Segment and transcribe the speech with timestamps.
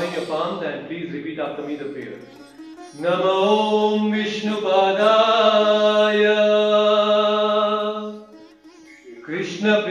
[0.00, 2.18] join your palms and please repeat after me the prayer.
[2.98, 4.84] Namo Vishnupadaya
[9.22, 9.82] Krishna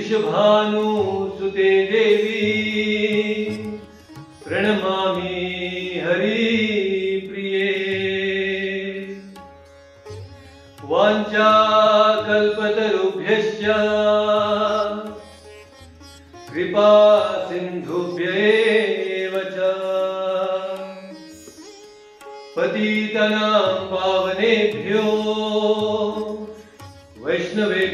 [0.00, 2.42] वृषभानुसुते देवी।
[4.48, 7.72] प्रणमामि हरिप्रिये
[10.84, 13.62] वाञ्छाकल्पतरुभ्यश्च।
[16.54, 16.92] कृपा
[17.48, 19.58] सिन्धुभ्य एव च।
[22.56, 25.04] पतितनां पावनेभ्यो।
[27.24, 27.89] वैष्णवेभ्यो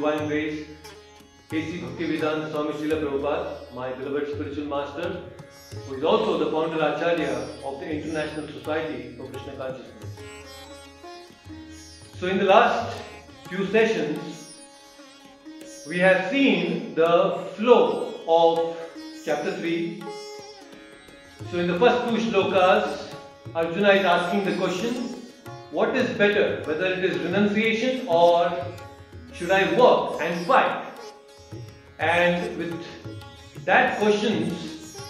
[0.00, 0.66] Divine Grace,
[1.52, 1.78] A.C.
[1.78, 5.24] Bhaktivedanta Swami Srila Prabhupada, my beloved spiritual master,
[5.86, 10.30] who is also the founder Acharya of the International Society for Krishna Consciousness.
[12.18, 12.96] So, in the last
[13.50, 14.56] few sessions,
[15.86, 18.78] we have seen the flow of
[19.26, 20.02] chapter 3.
[21.50, 23.14] So, in the first two shlokas,
[23.54, 24.94] Arjuna is asking the question
[25.72, 28.50] what is better, whether it is renunciation or
[29.40, 30.84] should I work and fight?
[31.98, 35.00] And with that questions,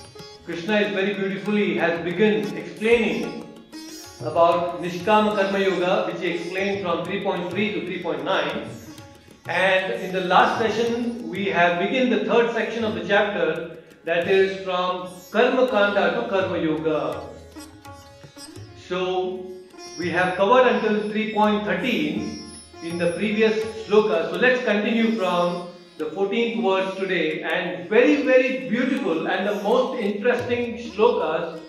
[0.45, 3.45] Krishna is very beautifully has begun explaining
[4.21, 8.69] about Nishkama Karma Yoga, which he explained from 3.3 to 3.9.
[9.49, 14.29] And in the last session, we have begun the third section of the chapter that
[14.29, 17.21] is from Karma Kanda to Karma Yoga.
[18.87, 19.51] So,
[19.99, 22.43] we have covered until 3.13
[22.85, 24.31] in the previous sloka.
[24.31, 25.67] So, let's continue from
[25.99, 31.61] the 14th verse today and very, very beautiful and the most interesting shlokas.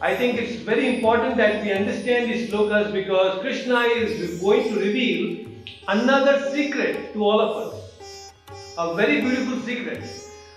[0.00, 4.78] I think it's very important that we understand these slokas because Krishna is going to
[4.78, 5.48] reveal
[5.88, 8.32] another secret to all of us.
[8.78, 10.04] A very beautiful secret.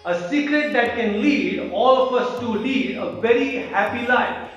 [0.06, 4.52] A secret that can lead all of us to lead a very happy life.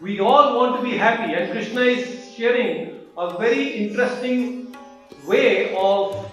[0.00, 4.57] We all want to be happy, and Krishna is sharing a very interesting
[5.28, 6.30] way of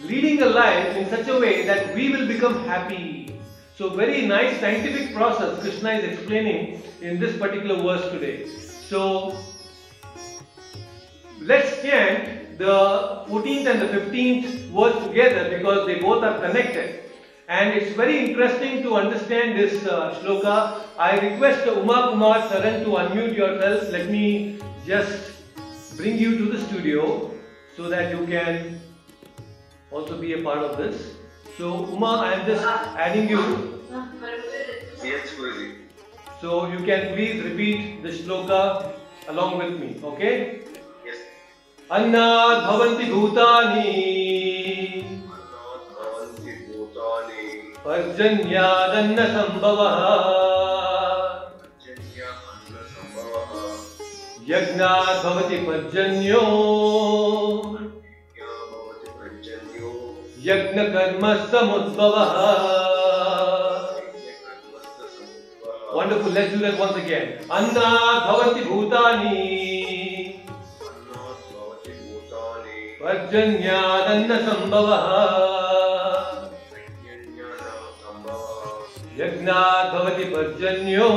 [0.00, 3.40] leading a life in such a way that we will become happy.
[3.76, 8.46] So, very nice scientific process Krishna is explaining in this particular verse today.
[8.46, 9.36] So,
[11.40, 17.00] let's chant the 14th and the 15th verse together because they both are connected.
[17.48, 20.84] And it's very interesting to understand this uh, shloka.
[20.98, 23.90] I request Uma Kumar Saran to unmute yourself.
[23.90, 25.32] Let me just
[25.96, 27.31] bring you to the studio
[27.76, 28.80] so that you can
[29.90, 31.14] also be a part of this.
[31.58, 32.64] So Uma, I am just
[32.96, 33.80] adding you.
[35.02, 35.76] Yes, Guruji.
[36.40, 38.92] So you can please repeat the shloka
[39.28, 40.00] along with me.
[40.02, 40.62] Okay?
[41.04, 41.18] Yes.
[41.90, 43.90] अन्नात् भवन्ति भूतानि
[45.04, 47.42] अन्नात् भवन्ति भूतानि
[47.84, 49.18] पर्जन्यादन्न
[54.48, 56.42] यज्ञात् भवति पर्जन्यो
[60.42, 60.90] Yajna
[65.94, 66.32] Wonderful.
[66.32, 67.38] Let's do that once again.
[67.48, 70.42] Anna bhavati bhutani.
[73.00, 75.22] Varjanyadanna sambhavaha.
[79.16, 79.58] Yajna
[79.92, 81.10] bhavati varjanyo.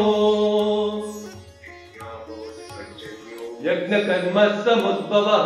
[3.66, 5.46] यज्ञकर्म समुद्भवः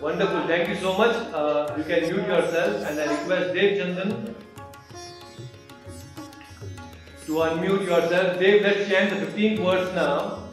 [0.00, 1.16] Wonderful, thank you so much.
[1.34, 4.34] Uh, you can mute yourself and I request Dev Chandan
[7.26, 8.38] to unmute yourself.
[8.38, 10.44] Dev, let's chant the 15th verse now.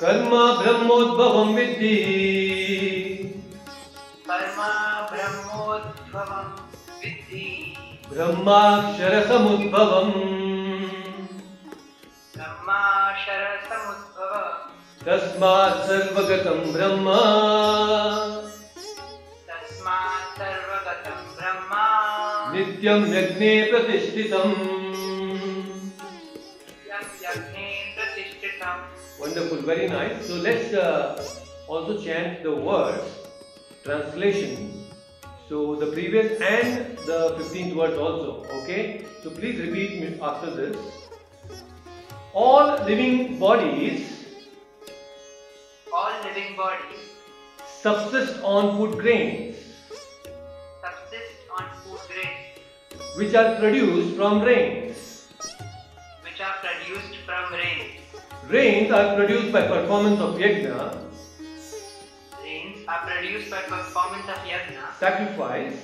[0.00, 0.30] कर्म
[0.62, 1.96] ब्रह्मोद्भवं विद्धि
[4.30, 4.58] कर्म
[5.12, 6.46] ब्रह्मोद्भवं
[7.02, 7.46] विद्धि
[8.10, 10.45] ब्रह्माक्षरसमुद्भवम्
[12.76, 14.32] ब्रह्माशरसमुद्भव
[15.06, 17.12] तस्मात् सर्वगतं ब्रह्म
[19.50, 21.72] तस्मात् सर्वगतं ब्रह्म
[22.56, 24.54] नित्यं यज्ञे प्रतिष्ठितम्
[29.18, 30.26] Wonderful, very nice.
[30.26, 31.24] So let's uh,
[31.68, 33.06] also chant the words,
[33.82, 34.84] translation.
[35.48, 38.44] So the previous and the 15th verse also.
[38.60, 39.06] Okay?
[39.22, 41.05] So please repeat after this.
[42.36, 44.08] All living bodies
[45.90, 47.04] All living bodies
[47.82, 49.56] subsist on food grains
[50.82, 54.98] subsist on food grains which are produced from rains.
[56.26, 58.02] which are produced from rain.
[58.50, 60.92] Rains are produced by performance of yajna,
[62.44, 65.80] Rains are produced by performance of yajna, sacrifice,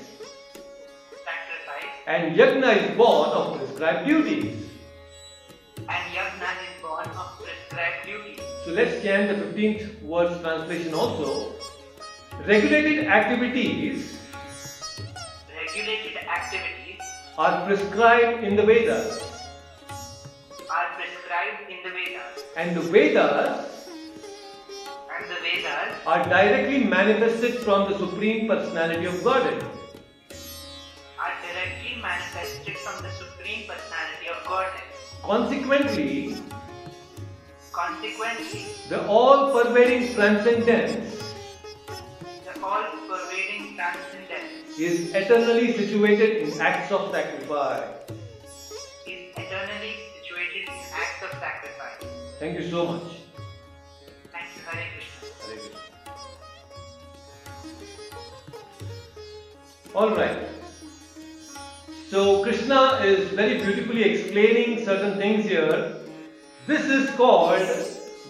[1.30, 4.71] sacrifice, and yajna is born of prescribed duties.
[5.92, 8.02] And yajna is born of prescribed.
[8.64, 11.52] So let's chant the 15th verse translation also.
[12.46, 14.18] Regulated activities
[15.56, 17.00] Regulated activities
[17.38, 19.22] are prescribed in the Vedas,
[20.70, 23.88] are prescribed in the Vedas, and the Vedas
[25.16, 29.64] and the Vedas are directly manifested from the Supreme Personality of Godhead.
[31.18, 34.91] are directly manifested from the Supreme Personality of Godhead.
[35.22, 36.36] Consequently,
[37.72, 41.22] Consequently, the all pervading transcendence
[42.44, 47.88] the all-pervading transcendence is eternally situated in acts of sacrifice.
[49.06, 52.04] is eternally situated in acts of sacrifice.
[52.38, 53.02] Thank you so much.
[54.32, 55.28] Thank you, Hare Krishna.
[55.46, 55.80] Hare Krishna.
[59.94, 60.61] Alright.
[62.12, 65.96] So Krishna is very beautifully explaining certain things here.
[66.66, 67.66] This is called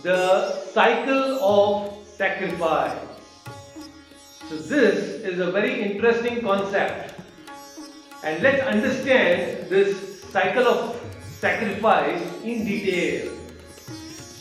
[0.05, 2.97] the cycle of sacrifice.
[4.49, 7.19] So this is a very interesting concept.
[8.23, 11.01] And let's understand this cycle of
[11.41, 13.37] sacrifice in detail.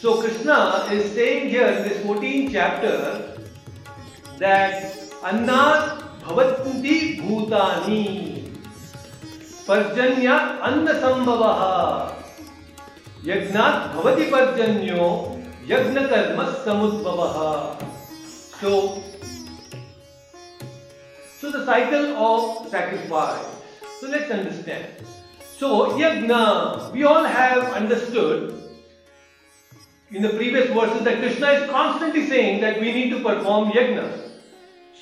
[0.01, 3.41] So Krishna is saying here in this 14th chapter
[4.37, 4.93] that
[5.23, 8.30] Annat Bhavanti Bhutani
[9.71, 12.13] Anna Sambhavaha
[13.23, 17.81] Yagnat Bhavati Parjanyo Yagna Karma Samudbhavaha
[18.59, 19.01] So,
[21.39, 23.45] so the cycle of sacrifice.
[23.99, 24.87] So let's understand.
[25.57, 28.61] So Yagna, we all have understood
[30.11, 34.30] in the previous verses that Krishna is constantly saying that we need to perform yajna.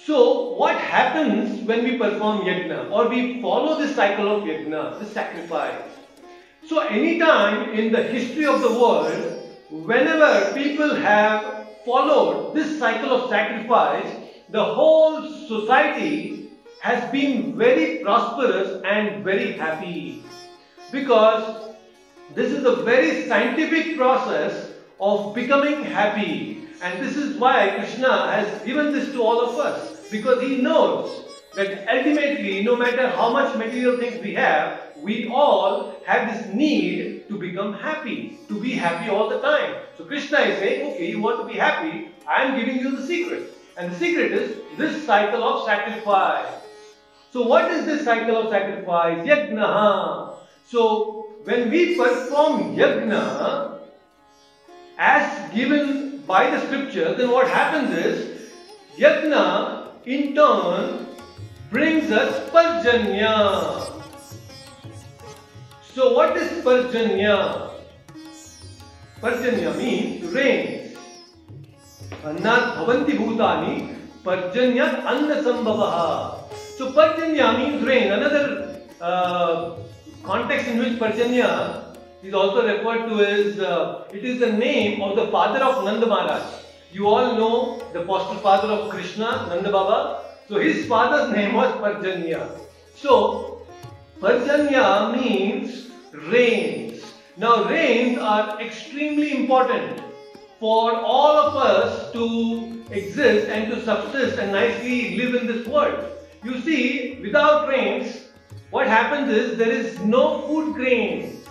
[0.10, 5.06] So, what happens when we perform yajna or we follow this cycle of yajna, the
[5.06, 5.84] sacrifice?
[6.68, 9.12] So, anytime in the history of the world,
[9.70, 14.12] whenever people have followed this cycle of sacrifice,
[14.50, 16.50] the whole society
[16.82, 20.24] has been very prosperous and very happy.
[20.92, 21.76] Because
[22.34, 26.68] this is a very scientific process of becoming happy.
[26.82, 31.26] And this is why Krishna has given this to all of us because he knows
[31.56, 37.28] that ultimately no matter how much material things we have we all have this need
[37.28, 39.76] to become happy to be happy all the time.
[39.98, 42.10] So Krishna is saying okay you want to be happy?
[42.28, 43.54] I am giving you the secret.
[43.78, 46.54] And the secret is this cycle of sacrifice.
[47.32, 49.26] So what is this cycle of sacrifice?
[49.26, 50.36] Yajna.
[50.66, 53.80] So when we perform yajna
[54.98, 58.52] as given by the scripture, then what happens is
[58.98, 61.08] yajna in turn
[61.72, 63.34] brings us parjanya.
[65.94, 67.72] So what is parjanya?
[69.22, 70.98] Parjanya means rains.
[72.24, 76.48] Annat bhavanti bhutani parjanya anna sambhavaha.
[76.78, 78.12] So parjanya means rain.
[78.12, 79.76] Another uh,
[80.24, 85.16] context in which Parjanya is also referred to as uh, it is the name of
[85.16, 86.69] the father of Nanda Maharaj.
[86.92, 90.24] You all know the foster father of Krishna, Nanda Baba.
[90.48, 92.50] So his father's name was Parjanya.
[92.96, 93.68] So
[94.20, 97.04] Parjanya means rains.
[97.38, 100.02] Now rains are extremely important
[100.60, 106.04] for all of us to exist and to subsist and nicely live in this world.
[106.44, 108.30] You see, without rains,
[108.72, 111.46] what happens is there is no food grains.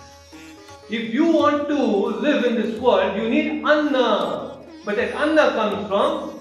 [0.89, 4.48] If you want to live in this world, you need anna.
[4.85, 6.39] But that anna comes from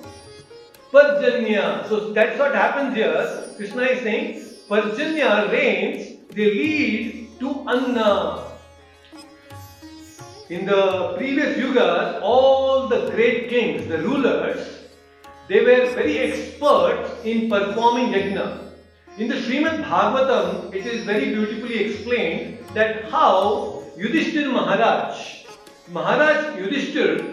[0.92, 1.88] Parjanya.
[1.88, 3.44] So that's what happens here.
[3.56, 8.44] Krishna is saying Parjanya rains, they lead to anna.
[10.48, 14.78] In the previous yugas, all the great kings, the rulers,
[15.48, 18.68] they were very expert in performing yajna.
[19.18, 25.44] In the Srimad Bhagavatam, it is very beautifully explained that how Yudhishthir Maharaj,
[25.90, 27.27] Maharaj Yudhishthir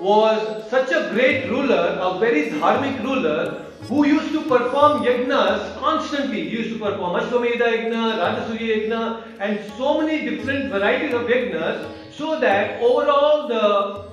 [0.00, 6.48] was such a great ruler, a very dharmic ruler, who used to perform yajnas constantly.
[6.48, 11.86] He used to perform Ashwamedha yajna, Rajasuya yajna, and so many different varieties of yajnas,
[12.12, 14.10] so that overall the,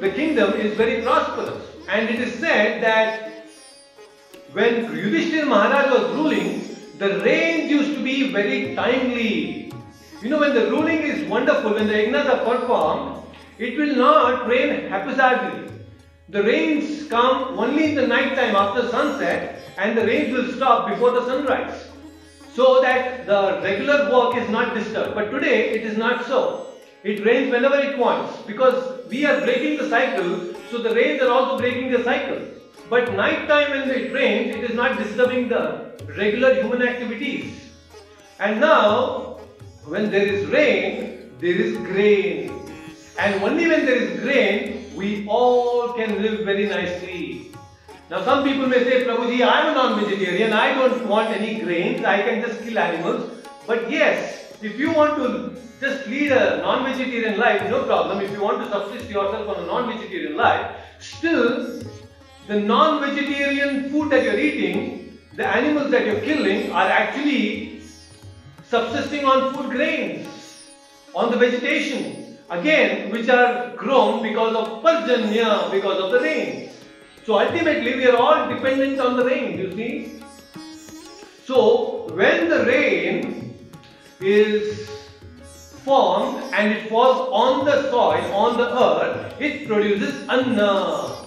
[0.00, 1.64] the kingdom is very prosperous.
[1.88, 3.46] And it is said that
[4.52, 9.72] when Yudhishthir Maharaj was ruling, the rains used to be very timely.
[10.22, 13.19] You know, when the ruling is wonderful, when the yajnas are performed,
[13.66, 15.70] it will not rain haphazardly.
[16.30, 20.88] The rains come only in the night time after sunset and the rains will stop
[20.88, 21.88] before the sunrise.
[22.54, 25.14] So that the regular work is not disturbed.
[25.14, 26.68] But today it is not so.
[27.04, 31.30] It rains whenever it wants because we are breaking the cycle, so the rains are
[31.30, 32.40] also breaking the cycle.
[32.88, 37.60] But night time when it rains, it is not disturbing the regular human activities.
[38.38, 39.40] And now,
[39.84, 42.59] when there is rain, there is grain.
[43.18, 47.52] And only when there is grain, we all can live very nicely.
[48.10, 51.60] Now, some people may say, Prabhuji, I am a non vegetarian, I don't want any
[51.60, 53.46] grains, I can just kill animals.
[53.66, 58.20] But yes, if you want to just lead a non vegetarian life, no problem.
[58.20, 61.82] If you want to subsist yourself on a non vegetarian life, still,
[62.48, 67.82] the non vegetarian food that you're eating, the animals that you're killing, are actually
[68.64, 70.26] subsisting on food grains,
[71.14, 72.19] on the vegetation
[72.50, 76.72] again which are grown because of parjanya, because of the rains.
[77.24, 80.22] So ultimately we are all dependent on the rain, you see.
[81.44, 83.54] So when the rain
[84.20, 84.88] is
[85.84, 91.26] formed and it falls on the soil, on the earth, it produces anna.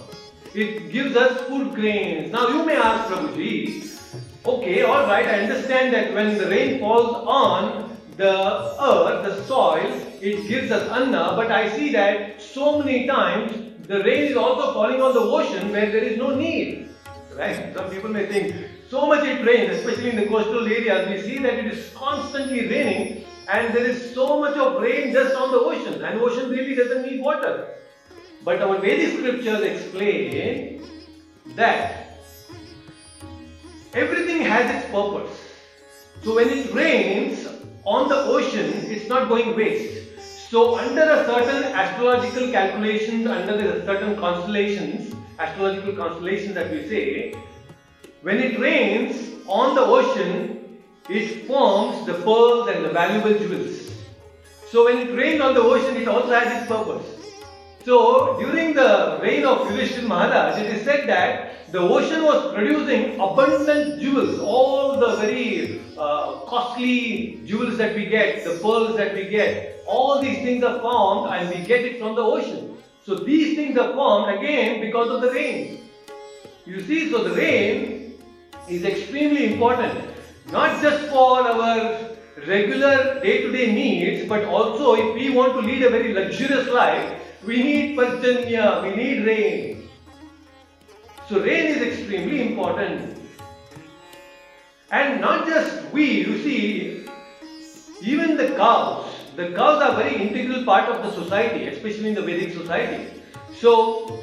[0.54, 2.32] It gives us food grains.
[2.32, 3.98] Now you may ask Prabhuji,
[4.46, 10.48] okay, alright, I understand that when the rain falls on the earth, the soil, it
[10.48, 15.02] gives us anna, but I see that so many times the rain is also falling
[15.02, 16.88] on the ocean where there is no need.
[17.36, 17.74] Right?
[17.74, 18.54] Some people may think,
[18.88, 22.68] so much it rains, especially in the coastal areas, we see that it is constantly
[22.68, 26.74] raining and there is so much of rain just on the ocean and ocean really
[26.74, 27.74] doesn't need water.
[28.44, 30.86] But our Vedic scriptures explain
[31.56, 32.20] that
[33.92, 35.40] everything has its purpose.
[36.22, 37.46] So when it rains
[37.84, 40.02] on the ocean, it's not going waste.
[40.50, 47.34] So under a certain astrological calculations, under the certain constellations, astrological constellations that we say,
[48.22, 53.92] when it rains on the ocean, it forms the pearls and the valuable jewels.
[54.70, 57.06] So when it rains on the ocean, it also has its purpose.
[57.84, 63.18] So during the reign of Yudhishthir Maharaj, it is said that the ocean was producing
[63.18, 69.24] abundant jewels, all the very uh, costly jewels that we get, the pearls that we
[69.24, 72.76] get, all these things are formed and we get it from the ocean.
[73.04, 75.90] So these things are formed again because of the rain.
[76.64, 78.22] You see, so the rain
[78.68, 79.98] is extremely important,
[80.52, 82.08] not just for our
[82.46, 87.64] regular day-to-day needs, but also if we want to lead a very luxurious life, we
[87.64, 89.73] need Parjanya, we need rain.
[91.28, 93.18] So rain is extremely important.
[94.90, 97.06] And not just we, you see,
[98.02, 102.22] even the cows, the cows are very integral part of the society, especially in the
[102.22, 103.22] Vedic society.
[103.54, 104.20] So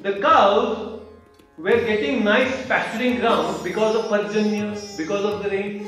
[0.00, 1.00] the cows
[1.58, 5.86] were getting nice pasturing ground because of Parjanya, because of the rain.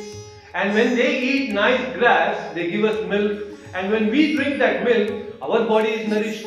[0.52, 3.40] And when they eat nice grass, they give us milk.
[3.72, 6.46] And when we drink that milk, our body is nourished.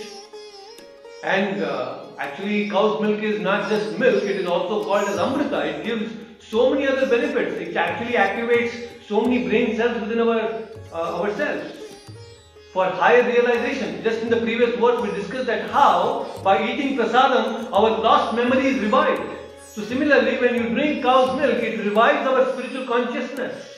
[1.24, 5.60] And uh, actually, cow's milk is not just milk, it is also called as Amrita.
[5.72, 7.56] It gives so many other benefits.
[7.68, 10.39] It actually activates so many brain cells within our
[10.94, 11.84] uh, ourselves
[12.72, 14.01] for higher realization.
[14.03, 18.68] Just in the previous words, we discussed that how by eating prasadam, our lost memory
[18.68, 19.30] is revived.
[19.74, 23.70] So similarly, when you drink cow's milk, it revives our spiritual consciousness.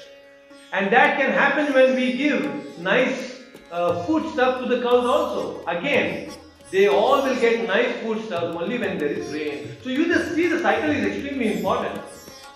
[0.73, 5.65] And that can happen when we give nice uh, food stuff to the cows also.
[5.67, 6.31] Again,
[6.72, 9.77] they all will get nice food stuff only when there is rain.
[9.84, 12.01] So you just see the cycle is extremely important.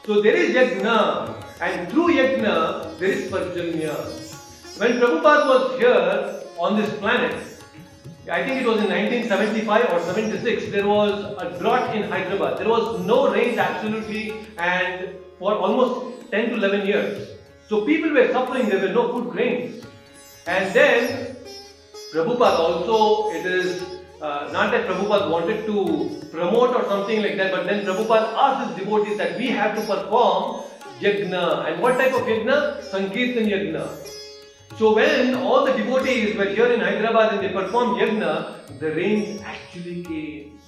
[0.06, 3.96] So there is yajna and through yajna there is parjanya.
[4.80, 7.36] When Prabhupada was here on this planet,
[8.32, 12.60] I think it was in 1975 or 76, there was a drought in Hyderabad.
[12.60, 17.30] There was no rain absolutely and for almost 10 to 11 years.
[17.68, 19.86] So people were suffering, there were no food grains.
[20.48, 21.36] And then
[22.14, 27.52] Prabhupada also, it is uh, not that Prabhupada wanted to promote or something like that,
[27.52, 30.64] but then Prabhupada asked his devotees that we have to perform
[31.00, 31.72] yajna.
[31.72, 32.84] And what type of yajna?
[32.84, 33.88] Sankirtan yajna.
[34.78, 39.42] So when all the devotees were here in Hyderabad and they performed yajna, the rains
[39.42, 40.60] actually came.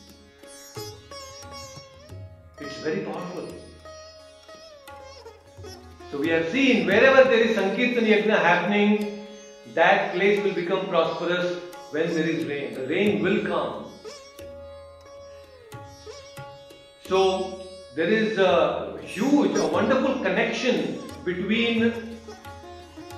[2.60, 3.48] It's very powerful.
[6.12, 9.26] So we have seen wherever there is Sankirtan Yajna happening,
[9.74, 12.74] that place will become prosperous when there is rain.
[12.74, 13.86] The rain will come.
[17.08, 17.62] So
[17.96, 22.18] there is a huge, a wonderful connection between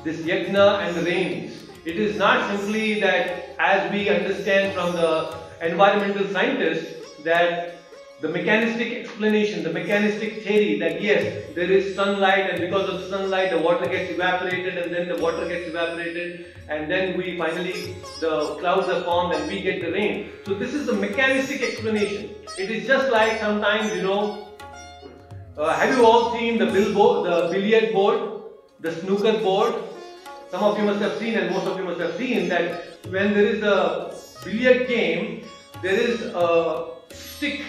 [0.04, 1.64] this yajna and the rains.
[1.86, 7.73] It is not simply that as we understand from the environmental scientists that
[8.24, 11.24] the mechanistic explanation, the mechanistic theory that yes,
[11.56, 15.18] there is sunlight and because of the sunlight the water gets evaporated and then the
[15.22, 17.74] water gets evaporated and then we finally,
[18.22, 20.32] the clouds are formed and we get the rain.
[20.46, 22.30] So this is the mechanistic explanation.
[22.58, 24.48] It is just like sometimes, you know,
[25.58, 28.22] uh, have you all seen the billboard, the billiard board,
[28.80, 29.76] the snooker board?
[30.50, 33.34] Some of you must have seen and most of you must have seen that when
[33.34, 35.44] there is a billiard game,
[35.82, 37.64] there is a stick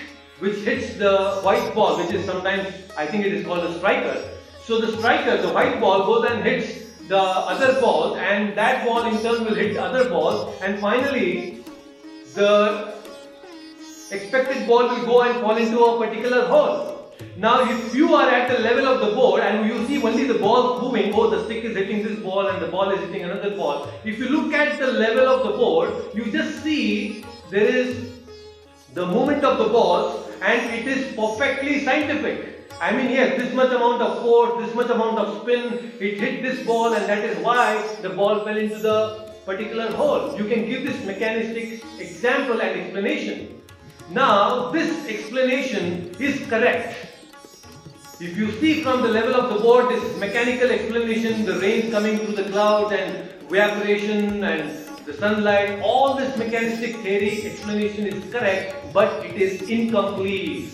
[0.45, 4.17] which hits the white ball, which is sometimes, I think it is called a striker.
[4.65, 9.05] So the striker, the white ball goes and hits the other ball and that ball
[9.05, 11.65] in turn will hit the other ball and finally
[12.35, 12.95] the
[14.11, 17.13] expected ball will go and fall into a particular hole.
[17.37, 20.39] Now if you are at the level of the board and you see only the
[20.39, 23.57] ball moving, oh the stick is hitting this ball and the ball is hitting another
[23.57, 23.89] ball.
[24.05, 28.11] If you look at the level of the board, you just see there is
[28.95, 32.71] the movement of the balls and it is perfectly scientific.
[32.81, 36.43] I mean, yes, this much amount of force, this much amount of spin, it hit
[36.43, 40.37] this ball, and that is why the ball fell into the particular hole.
[40.37, 43.63] You can give this mechanistic example and explanation.
[44.11, 46.97] Now, this explanation is correct.
[48.21, 52.19] If you see from the level of the board this mechanical explanation, the rain coming
[52.19, 58.84] through the clouds and evaporation and the sunlight, all this mechanistic theory explanation is correct,
[58.95, 60.71] but it is incomplete.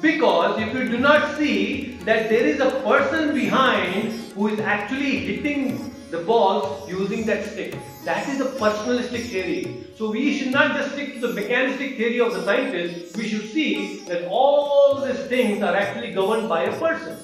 [0.00, 5.18] Because if you do not see that there is a person behind who is actually
[5.18, 9.86] hitting the ball using that stick, that is a personalistic theory.
[9.96, 13.50] So we should not just stick to the mechanistic theory of the scientist, we should
[13.50, 17.18] see that all these things are actually governed by a person.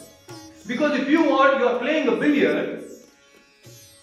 [0.66, 2.80] Because if you are you are playing a billiard,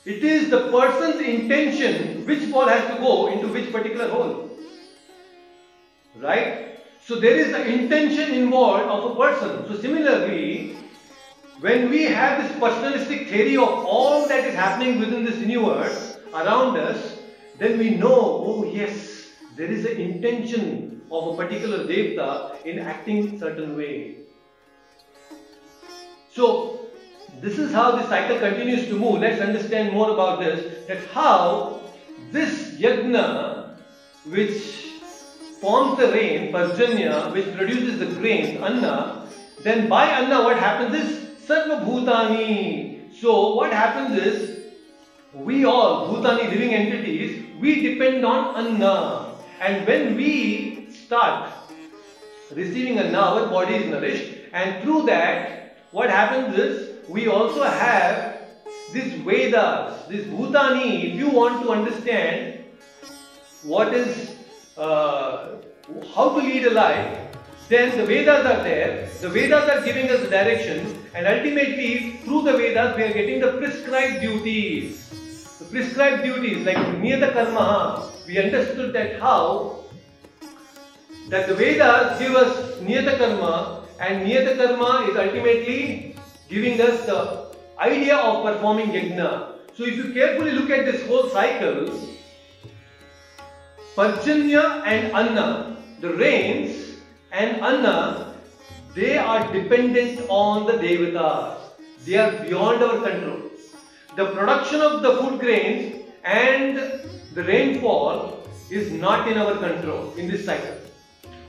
[0.07, 4.46] It is the person's intention which ball has to go into which particular hole.
[6.19, 6.79] Right?
[7.05, 9.67] So there is the intention involved of a person.
[9.67, 10.75] So similarly,
[11.59, 16.77] when we have this personalistic theory of all that is happening within this universe around
[16.77, 17.17] us,
[17.57, 23.39] then we know, oh yes, there is an intention of a particular devta in acting
[23.39, 24.17] certain way.
[26.31, 26.87] So
[27.41, 29.21] this is how the cycle continues to move.
[29.21, 30.85] Let's understand more about this.
[30.87, 31.81] That how
[32.31, 33.77] this yajna,
[34.25, 34.86] which
[35.61, 39.27] forms the rain, parjanya, which produces the grains, anna,
[39.63, 41.17] then by anna what happens is
[41.47, 43.13] sarva bhutani.
[43.19, 44.57] So what happens is
[45.33, 49.33] we all, bhutani living entities, we depend on anna.
[49.59, 51.51] And when we start
[52.51, 58.37] receiving anna, our body is nourished, and through that, what happens is we also have
[58.93, 61.05] these Vedas, this Bhutani.
[61.05, 62.65] If you want to understand
[63.63, 64.36] what is
[64.77, 65.55] uh,
[66.13, 67.27] how to lead a life,
[67.69, 69.09] then the Vedas are there.
[69.21, 73.41] The Vedas are giving us the direction, and ultimately, through the Vedas, we are getting
[73.41, 75.09] the prescribed duties.
[75.59, 79.83] The prescribed duties, like Niyata Karma, we understood that how
[81.29, 86.15] that the Vedas give us Niyata Karma, and Niyata Karma is ultimately
[86.47, 87.47] giving us the
[87.79, 89.53] idea of performing yajna.
[89.75, 92.16] So, if you carefully look at this whole cycle,
[93.97, 96.97] Parjanya and Anna, the rains
[97.31, 98.31] and Anna,
[98.93, 101.57] they are dependent on the Devatas.
[102.05, 103.49] They are beyond our control.
[104.15, 106.77] The production of the food grains and
[107.33, 110.77] the rainfall is not in our control in this cycle.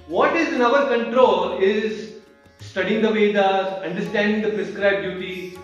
[0.07, 2.15] What is in our control is
[2.61, 5.59] studying the Vedas, understanding the prescribed duty,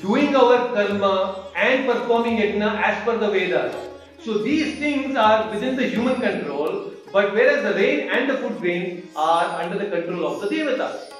[0.00, 3.89] doing our karma and performing yajna as per the Vedas.
[4.24, 8.58] So these things are within the human control, but whereas the rain and the food
[8.58, 11.12] grain are under the control of the Devatas.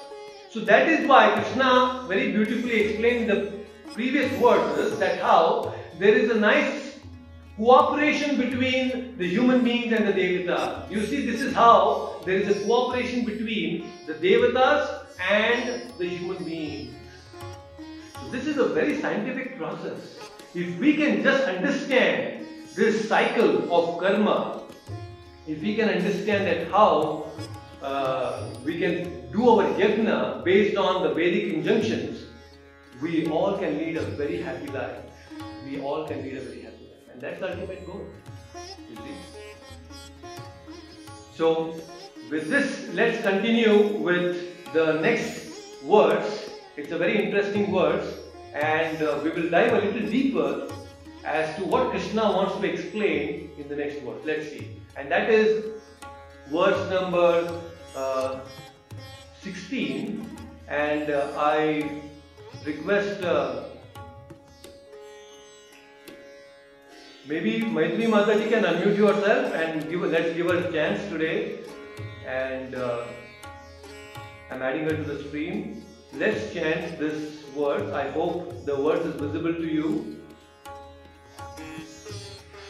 [0.50, 3.60] So that is why Krishna very beautifully explained in the
[3.94, 6.98] previous verses that how there is a nice
[7.56, 10.90] cooperation between the human beings and the Devatas.
[10.90, 16.44] You see, this is how there is a cooperation between the Devatas and the human
[16.44, 16.94] beings.
[18.20, 20.18] So this is a very scientific process.
[20.54, 22.39] If we can just understand
[22.80, 24.62] this cycle of karma,
[25.46, 27.26] if we can understand that how
[27.82, 28.94] uh, we can
[29.32, 32.24] do our yajna based on the Vedic injunctions,
[33.02, 34.96] we all can lead a very happy life.
[35.66, 37.12] We all can lead a very happy life.
[37.12, 38.06] And that's the ultimate goal.
[41.34, 41.74] So,
[42.30, 46.50] with this, let's continue with the next words.
[46.76, 48.06] It's a very interesting words,
[48.54, 50.68] and uh, we will dive a little deeper
[51.24, 54.22] as to what Krishna wants to explain in the next verse.
[54.24, 54.76] Let's see.
[54.96, 55.64] And that is
[56.50, 57.60] verse number
[57.96, 58.40] uh,
[59.42, 60.26] 16.
[60.68, 62.00] And uh, I
[62.64, 63.64] request uh,
[67.26, 71.58] maybe Maitri Mataji can unmute yourself and give let's give her a chance today.
[72.26, 73.04] And uh,
[74.50, 75.84] I'm adding her to the stream.
[76.12, 77.92] Let's chant this verse.
[77.92, 80.19] I hope the verse is visible to you.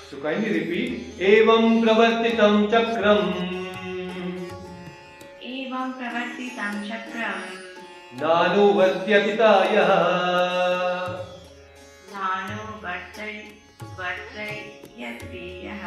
[0.09, 1.19] So kindly repeat.
[1.19, 3.55] Evam pravartitam chakram.
[5.45, 7.43] एवं प्रवर्तितं चक्रम्
[8.19, 9.91] नानुवर्त्यतितायः
[12.13, 13.33] नानुवर्तय
[13.99, 15.85] वर्तयति यः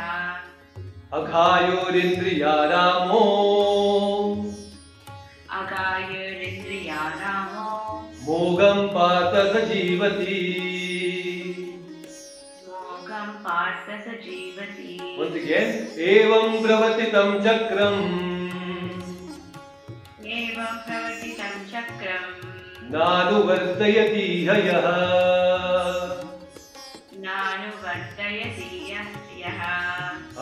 [1.18, 3.24] अघायोरिन्द्रियारामो
[5.60, 7.68] अगायुरिन्द्रियारामो
[8.26, 10.81] मोगं पार्थ स जीवति मोघं
[13.53, 17.99] पार्थ स जीवति Once again, एवं प्रवर्तितं चक्रम्।
[20.27, 22.31] एवं प्रवर्तितं चक्रम्।
[22.93, 24.87] नानुवर्तयति हयः
[27.25, 29.11] नानुवर्तयति यः
[29.43, 29.61] यः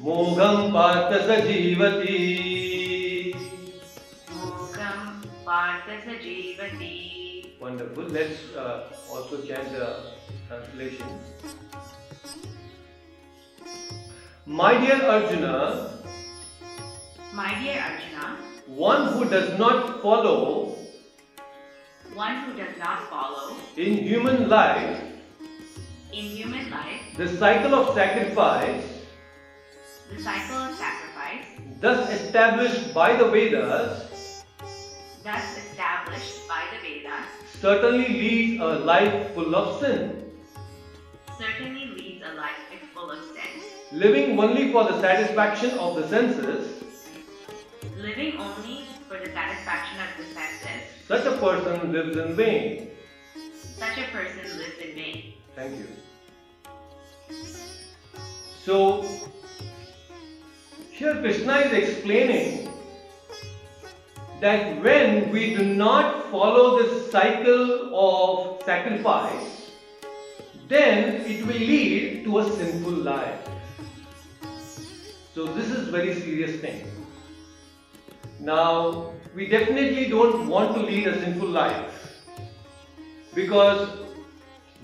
[0.01, 2.68] मोघं पार्थ स जीवति
[7.61, 8.05] Wonderful.
[8.05, 10.13] Let's uh, also chant the
[10.47, 11.07] translation.
[14.47, 15.91] My dear Arjuna,
[17.35, 20.77] My dear Arjuna, one who does not follow
[22.15, 25.03] one who does not follow in human life
[26.13, 28.85] in human life the cycle of sacrifice
[30.11, 31.47] the cycle of sacrifice
[31.81, 34.08] thus established by the Vedas
[35.29, 37.29] thus established by the Vedas,
[37.61, 40.33] certainly leads a life full of sin,
[41.39, 42.63] certainly leads a life
[42.95, 43.99] full of sin.
[44.05, 46.83] living only for the satisfaction of the senses.
[48.07, 48.77] Living only
[49.09, 52.91] for the satisfaction of the senses, Such a person lives in vain.
[53.83, 55.35] such a person lives in vain.
[55.57, 55.89] Thank you.
[58.65, 58.79] So,
[60.99, 62.69] here Krishna is explaining
[64.41, 69.71] that when we do not follow this cycle of sacrifice,
[70.69, 73.49] then it will lead to a sinful life.
[75.35, 76.91] So, this is very serious thing.
[78.41, 81.95] Now, we definitely don't want to lead a sinful life
[83.35, 83.89] because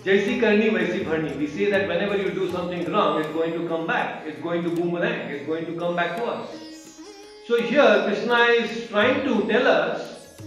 [0.05, 1.37] Jaisi karni vaisi bharni.
[1.39, 4.27] We say that whenever you do something wrong, it's going to come back.
[4.27, 5.31] It's going to boomerang.
[5.31, 6.64] It's going to come back to us.
[7.47, 10.39] So here Krishna is trying to tell us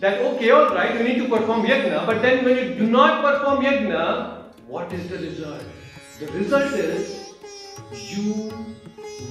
[0.00, 3.22] that okay, all right, you need to perform yajna, but then when you do not
[3.24, 5.62] perform yajna, what is the result?
[6.20, 7.32] The result is
[7.90, 8.52] you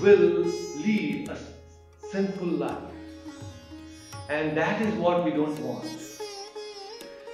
[0.01, 0.45] will
[0.77, 1.37] lead a
[2.09, 2.73] sinful life,
[4.29, 5.85] and that is what we don't want.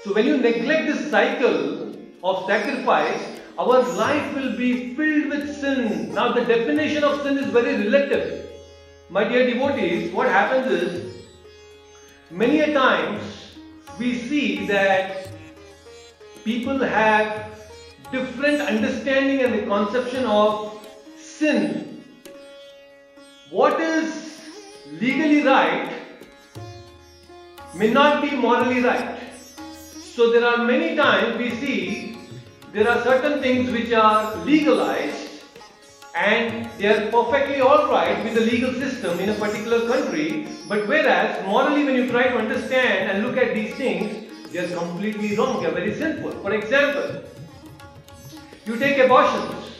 [0.03, 3.23] So when you neglect this cycle of sacrifice,
[3.57, 6.13] our life will be filled with sin.
[6.13, 8.40] Now the definition of sin is very relative.
[9.11, 11.15] My dear devotees, what happens is
[12.29, 13.57] many a times
[13.99, 15.27] we see that
[16.45, 17.59] people have
[18.09, 22.05] different understanding and the conception of sin.
[23.49, 24.39] What is
[25.01, 25.91] legally right
[27.75, 29.19] may not be morally right.
[30.15, 32.17] So there are many times we see
[32.71, 35.30] there are certain things which are legalized
[36.15, 41.45] and they are perfectly alright with the legal system in a particular country, but whereas
[41.45, 45.61] morally when you try to understand and look at these things, they are completely wrong,
[45.61, 46.31] they are very sinful.
[46.41, 47.23] For example,
[48.65, 49.79] you take abortions.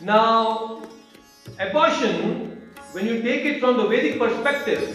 [0.00, 0.82] Now,
[1.58, 4.94] abortion, when you take it from the Vedic perspective,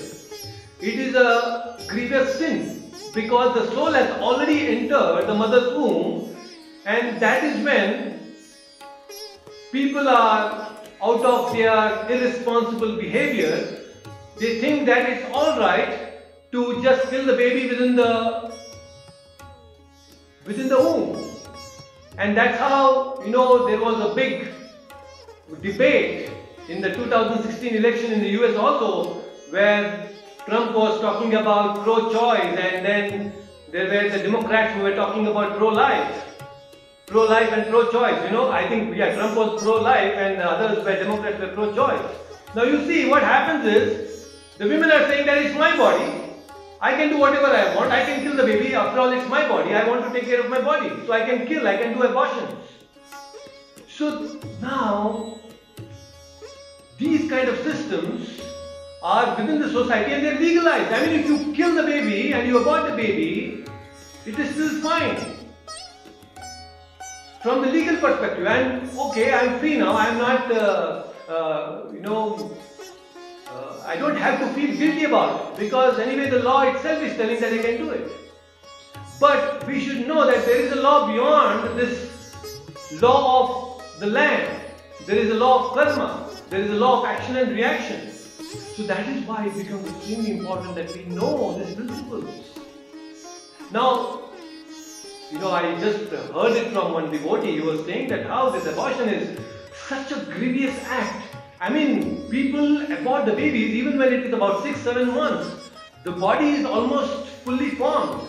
[0.80, 6.36] it is a grievous sin because the soul has already entered the mother's womb,
[6.86, 8.23] and that is when
[9.74, 10.70] people are
[11.02, 13.80] out of their irresponsible behavior.
[14.40, 18.54] They think that it's alright to just kill the baby within the
[20.46, 21.18] within the womb.
[22.20, 24.50] And that's how, you know, there was a big
[25.64, 26.30] debate
[26.70, 30.10] in the 2016 election in the US also, where
[30.46, 33.34] Trump was talking about pro choice, and then
[33.72, 35.72] there were the Democrats who were talking about pro
[37.08, 37.08] life.
[37.08, 40.40] Pro life and pro choice, you know, I think, yeah, Trump was pro life, and
[40.40, 42.16] the others were Democrats were pro choice.
[42.56, 46.22] Now, you see, what happens is the women are saying that it's my body,
[46.82, 47.92] I can do whatever I want.
[47.92, 48.76] I can kill the baby.
[48.76, 49.74] After all, it's my body.
[49.74, 50.90] I want to take care of my body.
[51.06, 51.66] So I can kill.
[51.66, 52.60] I can do abortions.
[53.88, 55.40] So now,
[56.98, 58.42] these kind of systems
[59.02, 60.92] are within the society and they're legalized.
[60.92, 63.66] I mean, if you kill the baby and you abort the baby,
[64.26, 65.43] it is still fine.
[67.44, 69.98] From the legal perspective, and okay, I'm free now.
[69.98, 72.56] I'm not, uh, uh, you know,
[73.52, 77.18] uh, I don't have to feel guilty about it because anyway the law itself is
[77.18, 78.10] telling that I can do it.
[79.20, 82.32] But we should know that there is a law beyond this
[83.02, 84.62] law of the land.
[85.06, 86.30] There is a law of karma.
[86.50, 88.10] There is a law of action and reaction.
[88.10, 92.30] So that is why it becomes extremely important that we know these principles.
[93.70, 94.23] Now,
[95.34, 97.54] you know, I just heard it from one devotee.
[97.54, 99.40] He was saying that how this abortion is
[99.88, 101.36] such a grievous act.
[101.60, 105.72] I mean, people abort the babies even when it is about six, seven months.
[106.04, 108.22] The body is almost fully formed.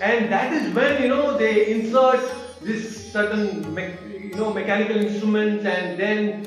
[0.00, 2.22] And that is when, you know, they insert
[2.62, 3.64] this certain,
[4.12, 6.46] you know, mechanical instruments and then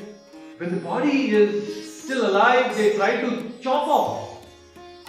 [0.58, 4.46] when the body is still alive, they try to chop off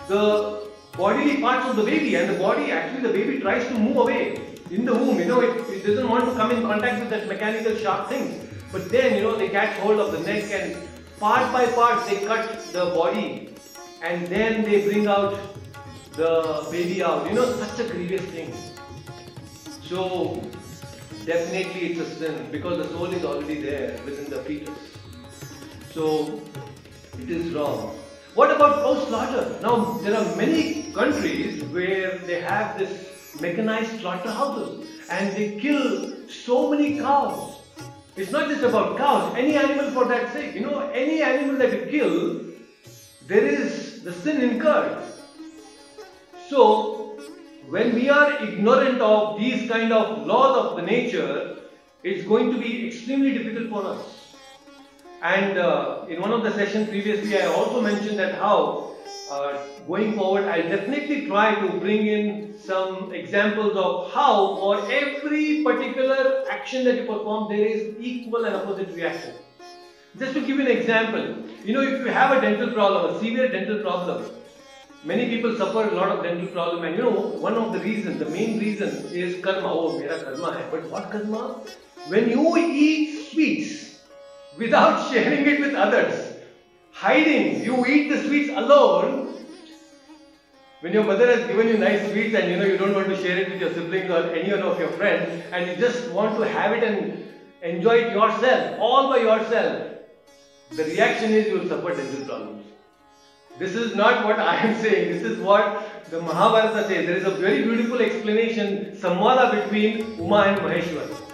[0.09, 0.70] the
[1.01, 4.23] bodily parts of the baby and the body, actually the baby tries to move away
[4.71, 7.27] in the womb, you know, it, it doesn't want to come in contact with that
[7.27, 8.27] mechanical sharp thing.
[8.73, 10.77] But then, you know, they catch hold of the neck and
[11.19, 13.55] part by part they cut the body
[14.03, 15.39] and then they bring out
[16.13, 17.27] the baby out.
[17.29, 18.55] You know, such a grievous thing.
[19.83, 20.43] So,
[21.27, 24.79] definitely it's a sin because the soul is already there within the fetus.
[25.93, 26.41] So,
[27.19, 27.99] it is wrong.
[28.35, 29.59] What about cow slaughter?
[29.61, 36.71] Now, there are many countries where they have this mechanized slaughterhouses and they kill so
[36.71, 37.61] many cows.
[38.17, 40.55] It's not just about cows, any animal for that sake.
[40.55, 42.41] You know, any animal that you kill,
[43.27, 45.03] there is the sin incurred.
[46.49, 47.19] So,
[47.69, 51.57] when we are ignorant of these kind of laws of the nature,
[52.05, 54.35] it's going to be extremely difficult for us.
[55.23, 58.97] And uh, in one of the sessions previously, I also mentioned that how
[59.31, 65.63] uh, going forward, I'll definitely try to bring in some examples of how for every
[65.63, 69.35] particular action that you perform, there is equal and opposite reaction.
[70.19, 73.19] Just to give you an example, you know, if you have a dental problem, a
[73.21, 74.33] severe dental problem,
[75.05, 78.19] many people suffer a lot of dental problem, and you know, one of the reasons,
[78.19, 79.73] the main reason is karma.
[79.73, 80.65] Oh, mera karma hai.
[80.73, 81.61] But what karma?
[82.09, 83.90] When you eat sweets
[84.59, 86.35] without sharing it with others,
[86.93, 89.29] hiding, you eat the sweets alone.
[90.81, 93.17] When your mother has given you nice sweets and you know you don't want to
[93.17, 96.39] share it with your siblings or any one of your friends, and you just want
[96.39, 97.31] to have it and
[97.63, 99.99] enjoy it yourself, all by yourself,
[100.71, 102.67] the reaction is you will suffer dental problems.
[103.59, 107.07] This is not what I am saying, this is what the Mahabharata says.
[107.07, 111.30] There is a very beautiful explanation, samvada between Uma and Maheshwar.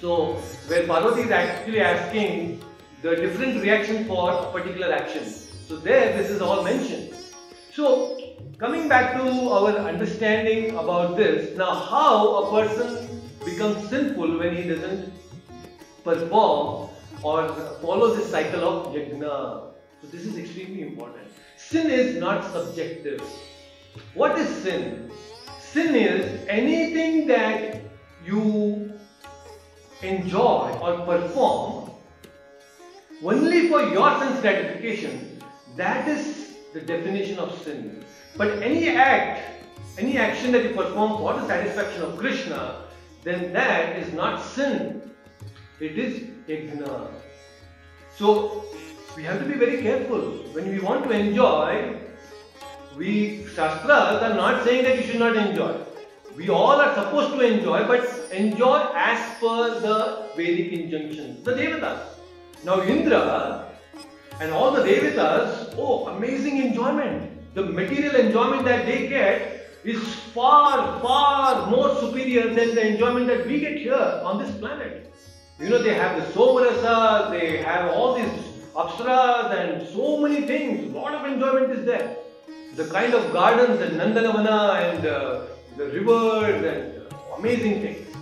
[0.00, 0.34] So,
[0.68, 2.62] where Parvati is actually asking
[3.02, 5.24] the different reaction for a particular action.
[5.24, 7.14] So, there this is all mentioned.
[7.72, 8.18] So,
[8.58, 14.68] coming back to our understanding about this, now how a person becomes sinful when he
[14.68, 15.12] doesn't
[16.04, 16.90] perform
[17.22, 17.48] or
[17.82, 19.72] follow this cycle of yajna.
[20.00, 21.26] So this is extremely important.
[21.56, 23.20] Sin is not subjective.
[24.14, 25.10] What is sin?
[25.60, 27.80] Sin is anything that
[28.24, 28.87] you
[30.02, 31.90] enjoy or perform
[33.22, 35.42] only for your sense gratification.
[35.76, 38.04] That is the definition of sin.
[38.36, 39.64] But any act,
[39.98, 42.84] any action that you perform for the satisfaction of Krishna,
[43.24, 45.02] then that is not sin.
[45.80, 47.10] It is yajna.
[48.16, 48.64] So
[49.16, 50.20] we have to be very careful.
[50.52, 51.96] When we want to enjoy,
[52.96, 55.74] we Shastras are not saying that you should not enjoy.
[56.38, 61.98] We all are supposed to enjoy, but enjoy as per the Vedic injunctions, the Devatas.
[62.64, 63.74] Now Indra
[64.40, 67.54] and all the Devatas, oh, amazing enjoyment.
[67.56, 70.00] The material enjoyment that they get is
[70.32, 75.12] far, far more superior than the enjoyment that we get here on this planet.
[75.58, 78.30] You know, they have the Somarasa, they have all these
[78.76, 80.94] Apsaras and so many things.
[80.94, 82.16] A lot of enjoyment is there.
[82.76, 85.40] The kind of gardens and Nandanavana and uh,
[85.78, 88.16] the rivers and amazing things.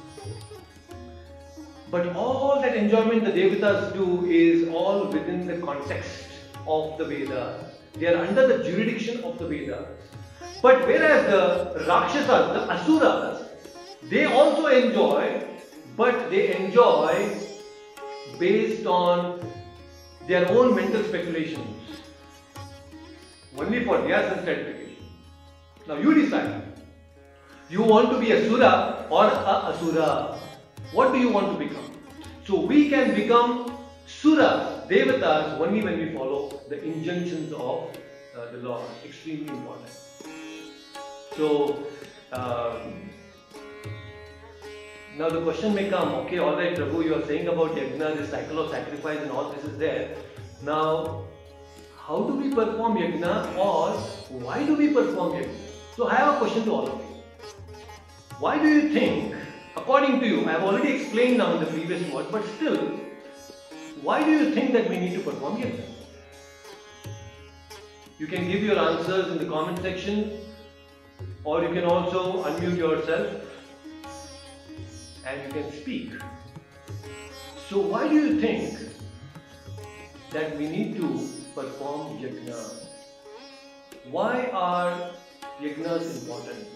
[1.90, 6.28] But all that enjoyment the Devatas do is all within the context
[6.66, 7.78] of the Vedas.
[7.94, 9.86] They are under the jurisdiction of the Vedas.
[10.60, 13.48] But whereas the Rakshasas, the Asuras,
[14.10, 15.42] they also enjoy,
[15.96, 17.38] but they enjoy
[18.38, 19.40] based on
[20.26, 22.02] their own mental speculations.
[23.56, 24.96] Only for their sense gratification.
[25.88, 26.65] Now you decide.
[27.68, 30.38] You want to be a Sura or a Asura.
[30.92, 31.90] What do you want to become?
[32.46, 33.76] So we can become
[34.06, 37.90] Suras, Devatas, only when we follow the injunctions of
[38.36, 38.84] uh, the Lord.
[39.04, 39.90] Extremely important.
[41.36, 41.82] So,
[42.32, 43.10] um,
[45.18, 48.26] now the question may come, okay, all right, Prabhu, you are saying about yajna, the
[48.28, 50.14] cycle of sacrifice and all this is there.
[50.62, 51.24] Now,
[51.98, 53.90] how do we perform yajna or
[54.38, 55.56] why do we perform yajna?
[55.96, 57.05] So I have a question to all of you.
[58.38, 59.34] Why do you think,
[59.76, 63.00] according to you, I have already explained now in the previous word, but still,
[64.02, 65.86] why do you think that we need to perform yajna?
[68.18, 70.38] You can give your answers in the comment section
[71.44, 73.42] or you can also unmute yourself
[75.26, 76.12] and you can speak.
[77.70, 78.78] So why do you think
[80.30, 81.08] that we need to
[81.54, 82.86] perform yajna?
[84.10, 85.10] Why are
[85.58, 86.75] yajnas important?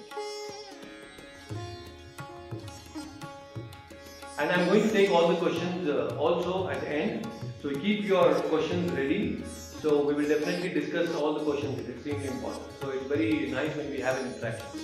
[4.40, 7.26] And I'm going to take all the questions uh, also at the end.
[7.62, 9.44] So keep your questions ready.
[9.82, 11.78] So we will definitely discuss all the questions.
[11.80, 12.64] It's extremely important.
[12.80, 14.80] So it's very nice when we have an interaction.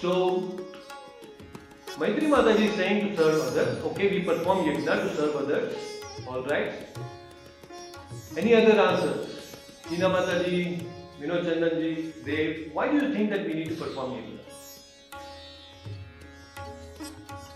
[0.00, 0.58] So
[1.98, 3.84] Maitri Mataji is saying to serve others.
[3.90, 5.76] Okay, we perform yajna to serve others.
[6.26, 6.72] Alright.
[8.38, 9.56] Any other answers?
[9.90, 10.86] Tina Mataji,
[11.20, 12.72] Vinod Chandanji, Dev.
[12.72, 14.33] Why do you think that we need to perform yajna?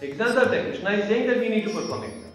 [0.01, 0.65] Yajnas are there.
[0.71, 2.31] Krishna is saying that we need to perform yajna.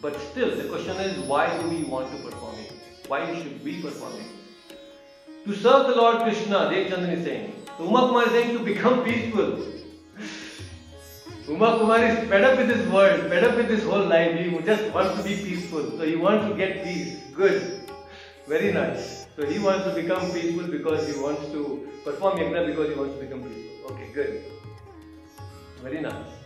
[0.00, 2.72] But still, the question is why do we want to perform it?
[3.06, 5.46] Why should we perform it?
[5.46, 7.52] To serve the Lord Krishna, Dev Chandan is saying.
[7.78, 9.66] Uma is saying to become peaceful.
[11.48, 14.38] Uma Kumar is fed up with this world, fed up with this whole life.
[14.38, 15.90] He just wants to be peaceful.
[15.98, 17.18] So he wants to get peace.
[17.34, 17.90] Good.
[18.46, 19.26] Very nice.
[19.36, 23.14] So he wants to become peaceful because he wants to perform yajna because he wants
[23.16, 23.94] to become peaceful.
[23.94, 24.44] Okay, good.
[25.82, 26.39] Very nice.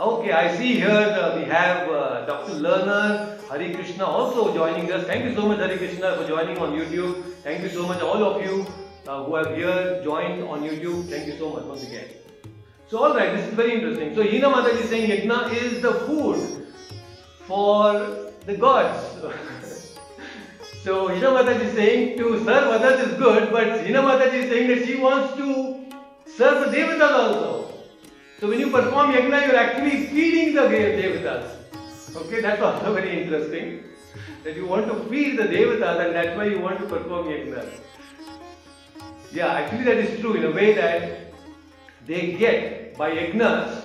[0.00, 2.52] Okay, I see here uh, we have uh, Dr.
[2.52, 5.04] Lerner Hari Krishna also joining us.
[5.08, 7.34] Thank you so much, Hari Krishna, for joining on YouTube.
[7.42, 8.64] Thank you so much, all of you
[9.08, 11.08] uh, who have here joined on YouTube.
[11.10, 12.04] Thank you so much once again.
[12.86, 14.14] So, all right, this is very interesting.
[14.14, 16.68] So, Hina Mataji is saying yajna is the food
[17.48, 19.02] for the gods.
[20.84, 24.68] so, Hina Mataji is saying to serve others is good, but Hina Mataji is saying
[24.68, 25.90] that she wants to
[26.36, 27.77] serve the devatas also.
[28.40, 32.16] So, when you perform yajna, you are actually feeding the devatas.
[32.16, 33.82] Okay, that's also very interesting.
[34.44, 37.68] That you want to feed the devatas and that's why you want to perform yajna.
[39.32, 41.32] Yeah, actually that is true in a way that
[42.06, 43.82] they get by yajnas.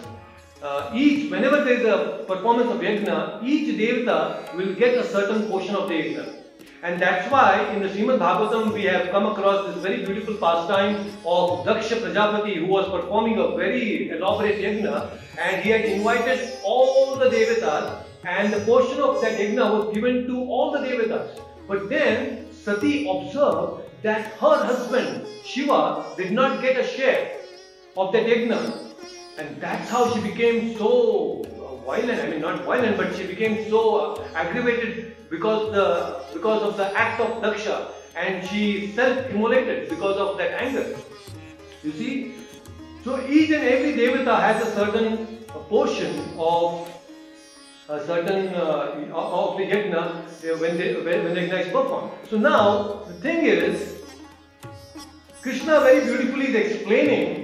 [0.62, 5.48] Uh, each, whenever there is a performance of yajna, each devata will get a certain
[5.50, 6.43] portion of the yajna.
[6.84, 10.98] And that's why in the Srimad Bhagavatam we have come across this very beautiful pastime
[11.26, 17.16] of Daksha Prajapati who was performing a very elaborate yajna and he had invited all
[17.16, 21.40] the devatas and the portion of that yajna was given to all the devatas.
[21.70, 27.38] But then Sati observed that her husband Shiva did not get a share
[27.96, 28.94] of that yajna.
[29.38, 31.46] And that's how she became so
[31.86, 32.22] violent.
[32.22, 37.20] I mean, not violent, but she became so aggravated because the because of the act
[37.20, 40.96] of Daksha, and she self-immolated because of that anger.
[41.84, 42.36] You see,
[43.04, 45.28] so each and every devata has a certain
[45.70, 46.90] portion of
[47.90, 52.12] a certain uh, of the yajna uh, when, they, when, when yajna is performed.
[52.30, 54.02] So now the thing is,
[55.42, 57.44] Krishna very beautifully is explaining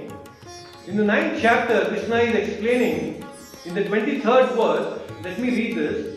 [0.86, 3.19] in the ninth chapter, Krishna is explaining
[3.65, 5.01] in the 23rd verse.
[5.23, 6.15] Let me read this.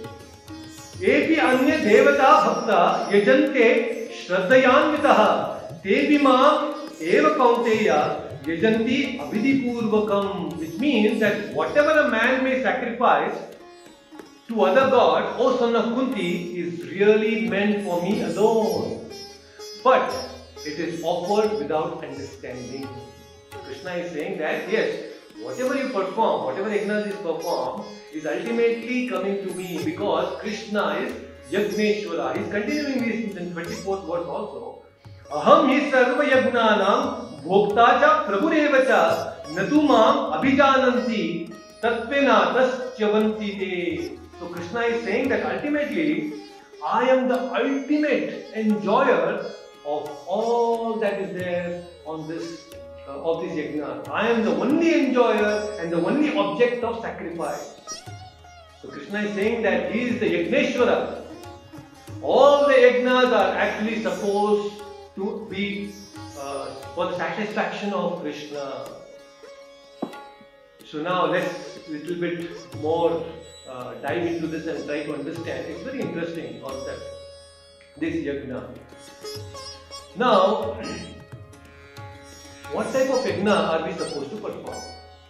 [1.03, 2.79] एपि अन्य देवता भक्ता
[3.13, 3.67] यजन्ते
[4.21, 5.21] श्रद्धयान्वितः
[5.85, 6.65] तेपि माम्
[7.11, 7.91] एव कौन्तेय
[8.49, 13.37] यजन्ति अभिधिपूर्वकम् which means that whatever a man may sacrifice
[14.49, 19.11] to other gods, O son of Kunti, is really meant for me alone.
[19.85, 20.11] But
[20.65, 22.89] it is offered without understanding.
[23.51, 25.12] Krishna is saying that yes,
[25.44, 31.14] whatever you perform, whatever yajnas is performed, is ultimately coming to me because Krishna is
[31.52, 32.36] Yagneshwara.
[32.38, 34.86] He is continuing this in the 24th verse also.
[35.32, 39.02] Aham hi sarva yagnanam bhokta cha prabhurev cha
[39.58, 41.24] natu mam abhijananti
[41.82, 44.20] tatvena taschavanti te.
[44.40, 46.34] So Krishna is saying that ultimately
[46.86, 49.46] I am the ultimate enjoyer
[49.86, 52.73] of all that is there on this
[53.08, 54.10] of this yajna.
[54.10, 57.80] I am the only enjoyer and the only object of sacrifice.
[58.82, 61.22] So Krishna is saying that he is the Yagneshwara.
[62.22, 64.82] All the yajnas are actually supposed
[65.16, 65.94] to be
[66.40, 68.88] uh, for the satisfaction of Krishna.
[70.86, 72.50] So now let's little bit
[72.82, 73.26] more
[73.70, 75.68] uh, dive into this and try to understand.
[75.68, 77.02] It's very interesting concept.
[77.98, 78.70] This yajna.
[80.16, 80.80] Now,
[82.74, 84.82] what type of yajna are we supposed to perform?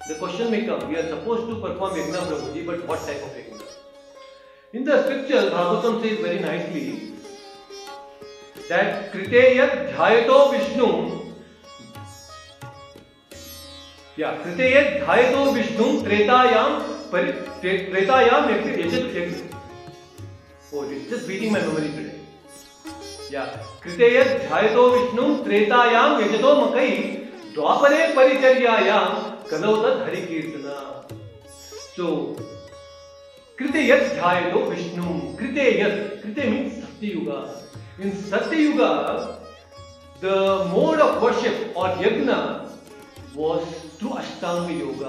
[0.08, 3.32] The question may come, we are supposed to perform yajna Prabhuji, but what type of
[3.32, 3.62] yajna?
[4.74, 7.14] In the scripture, Bhagavatam says very nicely
[8.70, 11.24] that Kriteyat Dhyato Vishnu
[14.16, 16.84] yeah, Kriteyat Dhyato Vishnu Tretayam
[17.62, 18.44] Tretayam
[20.76, 22.20] Oh, it's just beating my memory today.
[23.30, 27.23] Yeah, Kriteyat Dhyato Vishnu Tretayam Yajato Makai
[27.56, 29.00] द्वापरे परिचर्याया
[29.50, 30.22] कलौ तद हरि
[31.96, 32.08] सो,
[33.60, 37.28] कृते यत ध्यायतो विष्णु, कृते यत, कृते mean Satyayuga.
[38.02, 38.80] In Satyayuga
[40.24, 40.32] the
[40.70, 42.32] mode of worship और yajna
[43.36, 43.68] was
[44.00, 45.06] to Ashtanga yoga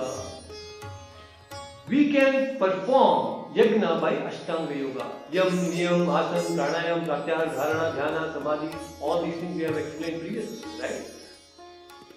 [1.88, 5.02] we can perform yagya by Ashtanga yoga
[5.34, 8.70] yama नियम आसन प्राणायाम pratyahara dharana dhyana samadhi
[9.02, 11.13] all these things we have explain previous right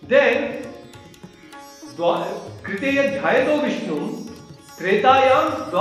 [0.03, 0.63] Then,
[1.95, 4.27] Dhyato Vishnu,
[4.77, 5.71] Tretayam,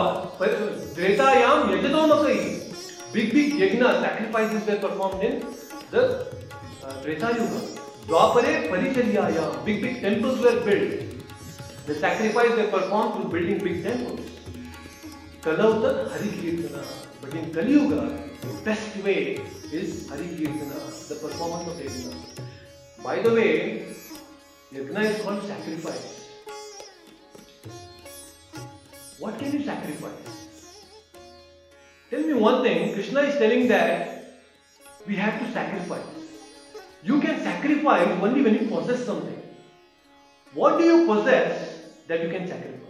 [0.95, 2.67] Tretayam Yajato Makai.
[3.13, 5.45] Big, big yajna sacrifices were performed in
[5.91, 6.27] the
[6.83, 7.61] uh, Treta Yuga.
[8.07, 10.93] Dwapare Paricharyaya, big, big temples were built.
[11.87, 14.21] The sacrifice were performed through building big temples.
[15.41, 16.85] Kalautat Hari Kirtana.
[17.21, 19.41] But in Kali Yuga, the best way
[19.73, 22.15] is Hari Kirtana, the performance of yajna.
[23.03, 23.95] By the way,
[24.79, 26.29] is called sacrifice.
[29.19, 30.89] What can you sacrifice?
[32.11, 34.43] Tell me one thing, Krishna is telling that
[35.07, 36.05] we have to sacrifice.
[37.03, 39.43] You can sacrifice only when you possess something.
[40.53, 42.81] What do you possess that you can sacrifice?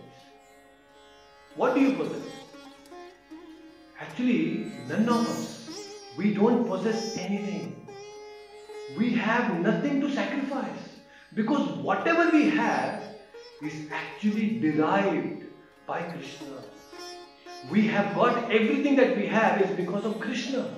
[1.54, 2.22] What do you possess?
[3.98, 5.70] Actually, none of us,
[6.16, 7.88] we don't possess anything.
[8.98, 10.85] We have nothing to sacrifice
[11.36, 13.02] because whatever we have
[13.62, 15.44] is actually derived
[15.86, 16.62] by Krishna.
[17.70, 20.68] We have got everything that we have is because of Krishna.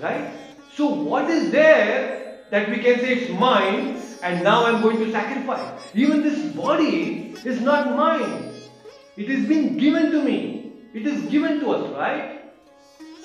[0.00, 0.30] Right?
[0.74, 5.10] So, what is there that we can say it's mine and now I'm going to
[5.10, 5.80] sacrifice?
[5.94, 8.52] Even this body is not mine.
[9.16, 10.74] It has been given to me.
[10.94, 12.52] It is given to us, right?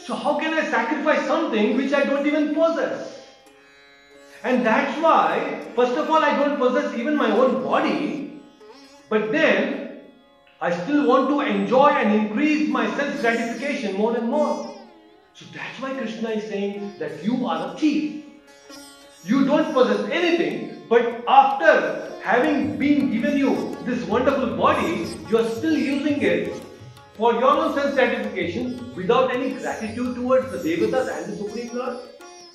[0.05, 3.22] So, how can I sacrifice something which I don't even possess?
[4.43, 8.41] And that's why, first of all, I don't possess even my own body,
[9.09, 10.01] but then
[10.59, 14.77] I still want to enjoy and increase my self gratification more and more.
[15.33, 18.25] So that's why Krishna is saying that you are a thief.
[19.23, 25.49] You don't possess anything, but after having been given you this wonderful body, you are
[25.49, 26.53] still using it
[27.13, 31.97] for your own self gratification without any gratitude towards the Devatas and the Supreme Lord.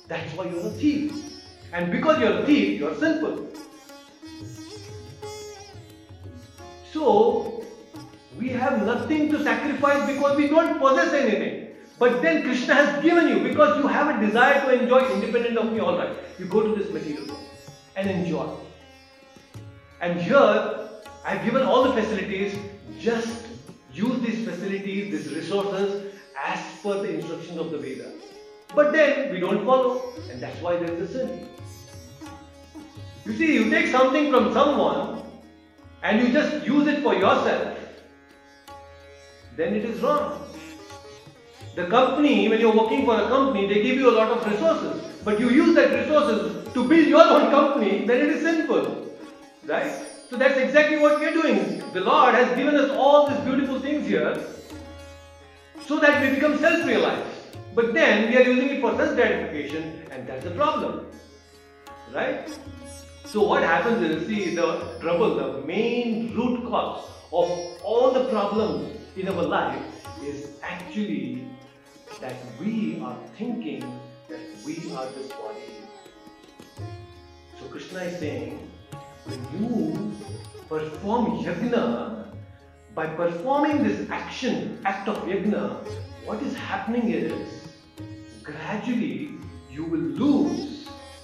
[0.07, 1.28] That's why you're a thief.
[1.71, 3.47] And because you're a thief, you're sinful.
[6.91, 7.63] So,
[8.39, 11.67] we have nothing to sacrifice because we don't possess anything.
[11.99, 15.71] But then Krishna has given you because you have a desire to enjoy independent of
[15.71, 16.15] me, alright.
[16.39, 17.43] You go to this material world
[17.95, 18.49] and enjoy.
[20.01, 20.89] And here,
[21.25, 22.57] I've given all the facilities,
[22.99, 23.45] just
[23.93, 28.11] use these facilities, these resources as per the instructions of the Veda.
[28.73, 31.49] But then we don't follow, and that's why there is a sin.
[33.29, 35.21] You see, you take something from someone
[36.01, 37.77] and you just use it for yourself,
[39.55, 40.41] then it is wrong.
[41.75, 45.03] The company, when you're working for a company, they give you a lot of resources,
[45.23, 49.13] but you use that resources to build your own company, then it is sinful.
[49.67, 49.93] Right?
[50.31, 51.83] So that's exactly what we are doing.
[51.93, 54.43] The Lord has given us all these beautiful things here
[55.85, 57.27] so that we become self realized.
[57.75, 61.05] But then we are using it for self gratification, and that's the problem.
[62.11, 62.49] Right?
[63.31, 67.47] So what happens is, see, the trouble, the main root cause of
[67.83, 69.79] all the problems in our life
[70.23, 71.47] is actually
[72.21, 73.81] that we are thinking
[74.29, 75.77] that we are this body.
[77.59, 78.67] So Krishna is saying,
[79.25, 80.11] when you
[80.67, 82.33] perform yajna,
[82.95, 85.85] by performing this action, act of yajna,
[86.25, 87.47] what is happening is
[88.41, 89.33] gradually
[89.69, 90.78] you will lose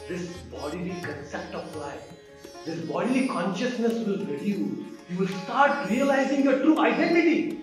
[0.07, 2.11] this bodily concept of life.
[2.65, 4.85] This bodily consciousness will reduce.
[5.09, 7.61] You will start realizing your true identity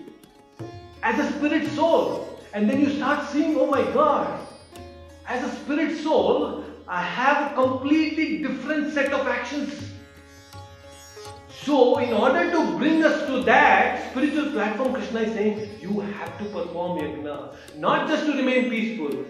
[1.01, 2.39] as a spirit soul.
[2.53, 4.47] And then you start seeing, oh my God,
[5.27, 9.91] as a spirit soul, I have a completely different set of actions.
[11.63, 16.37] So, in order to bring us to that spiritual platform, Krishna is saying, you have
[16.39, 17.55] to perform yajna.
[17.77, 19.25] Not just to remain peaceful,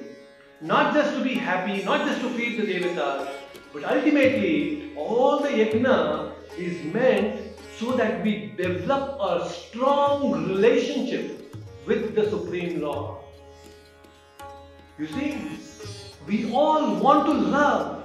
[0.63, 3.27] not just to be happy, not just to feed the devatas,
[3.73, 7.41] but ultimately, all the yajna is meant
[7.77, 11.53] so that we develop a strong relationship
[11.85, 13.19] with the Supreme Lord.
[14.97, 15.37] You see,
[16.27, 17.99] we all want to love.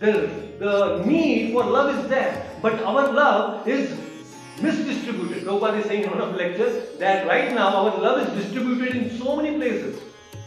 [0.00, 0.28] The,
[0.58, 3.90] the need for love is there, but our love is
[4.58, 5.44] misdistributed.
[5.44, 8.94] Prabhupada is saying in one of the lectures that right now our love is distributed
[8.94, 10.03] in so many places.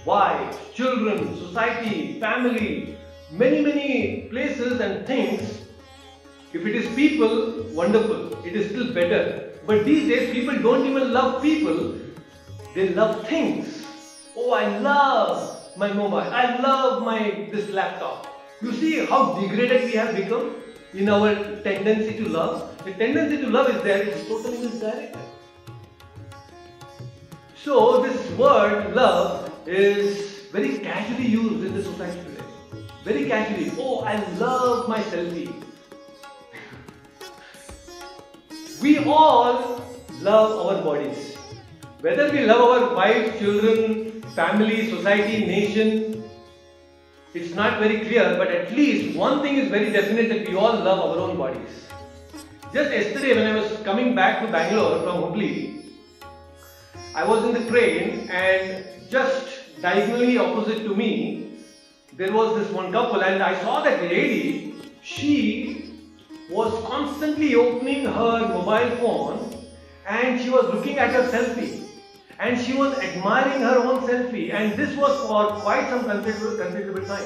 [0.08, 2.98] Wives, children, society, family,
[3.30, 5.64] many, many places and things.
[6.54, 9.52] If it is people, wonderful, it is still better.
[9.66, 11.96] But these days, people don't even love people,
[12.74, 13.84] they love things.
[14.38, 16.20] Oh, I love my mobile.
[16.20, 18.28] I love my this laptop.
[18.62, 20.56] You see how degraded we have become
[20.94, 22.82] in our tendency to love.
[22.86, 25.22] The tendency to love is there, it is totally misdirected.
[27.66, 32.44] So this word love is very casually used in the society today.
[33.04, 33.72] Very casually.
[33.78, 35.54] Oh, I love my selfie.
[38.82, 39.82] we all
[40.22, 41.36] love our bodies.
[42.02, 46.24] Whether we love our wives, children, family, society, nation,
[47.34, 50.74] it's not very clear, but at least one thing is very definite that we all
[50.74, 51.88] love our own bodies.
[52.74, 55.84] Just yesterday, when I was coming back to Bangalore from Hubli,
[57.16, 61.60] I was in the train and just diagonally opposite to me,
[62.14, 64.76] there was this one couple, and I saw that lady.
[65.04, 65.94] She
[66.50, 69.68] was constantly opening her mobile phone
[70.08, 71.88] and she was looking at her selfie.
[72.40, 77.06] and she was admiring her own selfie, and this was for quite some considerable, considerable
[77.06, 77.26] time.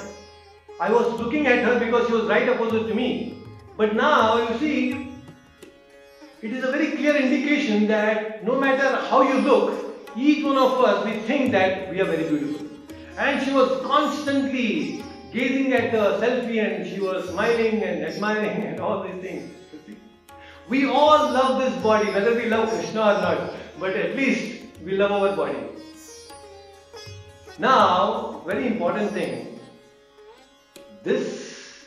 [0.80, 3.36] I was looking at her because she was right opposite to me.
[3.78, 5.12] But now you see,
[6.42, 10.80] it is a very clear indication that no matter how you look, each one of
[10.84, 12.68] us we think that we are very beautiful.
[13.18, 18.80] And she was constantly gazing at the selfie and she was smiling and admiring and
[18.80, 19.54] all these things.
[20.70, 24.94] We all love this body, whether we love Krishna or not, but at least we
[24.94, 25.58] love our body.
[27.60, 29.60] Now, very important thing
[31.04, 31.86] this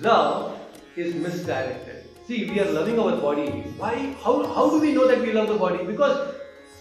[0.00, 0.58] love
[0.96, 2.04] is misdirected.
[2.26, 3.64] See, we are loving our body.
[3.78, 4.14] Why?
[4.22, 5.84] How, how do we know that we love the body?
[5.84, 6.34] Because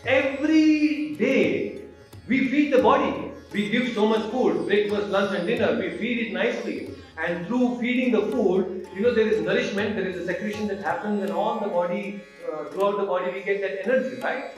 [0.08, 1.82] every day
[2.28, 3.32] we feed the body.
[3.52, 5.78] We give so much food, breakfast, lunch, and dinner.
[5.80, 6.90] We feed it nicely.
[7.18, 10.82] And through feeding the food, you know, there is nourishment, there is a secretion that
[10.82, 14.52] happens, and all the body, uh, throughout the body, we get that energy, right?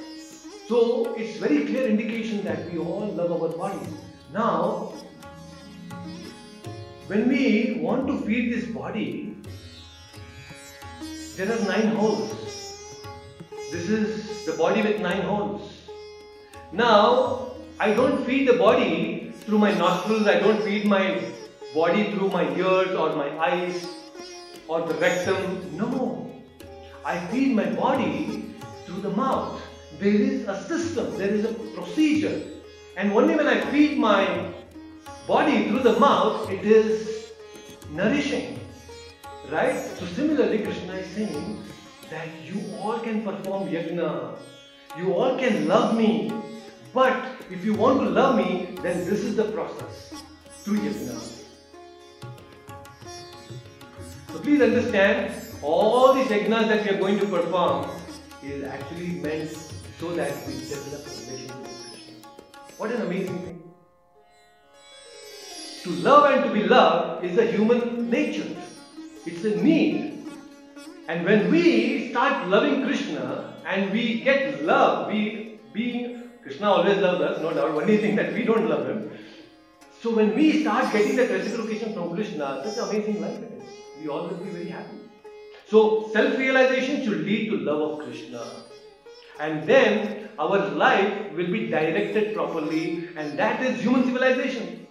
[0.68, 3.88] So it's very clear indication that we all love our body.
[4.34, 4.94] Now,
[7.08, 9.36] when we want to feed this body,
[11.38, 12.59] there are nine holes.
[13.72, 15.62] This is the body with nine holes.
[16.72, 21.22] Now, I don't feed the body through my nostrils, I don't feed my
[21.76, 23.88] body through my ears or my eyes
[24.68, 25.78] or the rectum.
[25.78, 26.32] No.
[27.06, 28.56] I feed my body
[28.86, 29.62] through the mouth.
[30.00, 32.42] There is a system, there is a procedure.
[32.98, 34.52] And only when I feed my
[35.28, 37.34] body through the mouth, it is
[37.92, 38.60] nourishing.
[39.52, 39.80] Right?
[39.98, 41.64] So similarly, Krishna is saying
[42.10, 44.36] that you all can perform yajna.
[44.98, 46.32] You all can love me.
[46.94, 47.16] But
[47.52, 50.14] if you want to love me, then this is the process.
[50.64, 51.20] Through yajna.
[54.32, 57.90] So please understand, all these yajnas that we are going to perform
[58.44, 59.52] is actually meant
[60.00, 62.16] so that we develop a relationship with Krishna.
[62.78, 63.64] What an amazing thing.
[65.84, 68.56] To love and to be loved is a human nature.
[69.26, 70.09] It's a need.
[71.10, 77.22] And when we start loving Krishna and we get love, we being Krishna always loves
[77.22, 77.72] us, no doubt.
[77.72, 79.10] Only thing that we don't love him.
[80.02, 83.64] So when we start getting that reciprocation from Krishna, such an amazing life it is.
[84.00, 85.00] We all will be very happy.
[85.66, 88.44] So self-realization should lead to love of Krishna.
[89.40, 94.86] And then our life will be directed properly, and that is human civilization.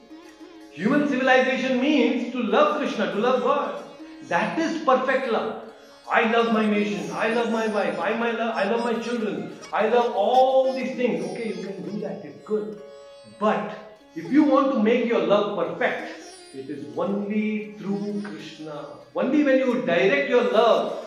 [0.72, 3.84] Human civilization means to love Krishna, to love God.
[4.24, 5.67] That is perfect love.
[6.10, 7.10] I love my nation.
[7.12, 7.98] I love my wife.
[8.00, 9.52] I, my lo- I love my children.
[9.72, 11.24] I love all these things.
[11.24, 12.24] Okay, you can do that.
[12.24, 12.80] It's good.
[13.38, 16.08] But if you want to make your love perfect,
[16.54, 18.86] it is only through Krishna.
[19.14, 21.04] Only when you direct your love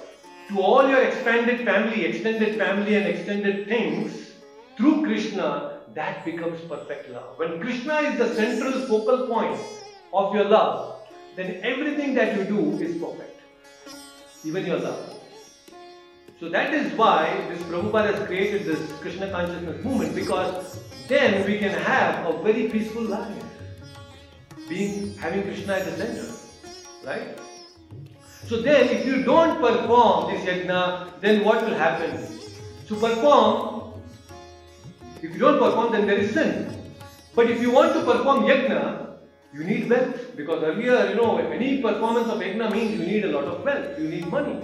[0.50, 4.34] to all your expanded family, extended family, and extended things
[4.78, 7.38] through Krishna, that becomes perfect love.
[7.38, 9.60] When Krishna is the central focal point
[10.14, 10.96] of your love,
[11.36, 13.31] then everything that you do is perfect.
[14.44, 15.18] Even your love.
[16.40, 21.60] So that is why this Prabhupada has created this Krishna consciousness movement because then we
[21.60, 23.44] can have a very peaceful life.
[24.68, 26.26] Being having Krishna at the center.
[27.06, 27.38] Right?
[28.48, 32.28] So then if you don't perform this yajna, then what will happen?
[32.88, 33.94] To perform,
[35.22, 36.92] if you don't perform, then there is sin.
[37.36, 39.11] But if you want to perform yajna,
[39.54, 40.36] you need wealth.
[40.36, 44.00] Because earlier, you know, any performance of yajna means you need a lot of wealth,
[44.00, 44.60] you need money.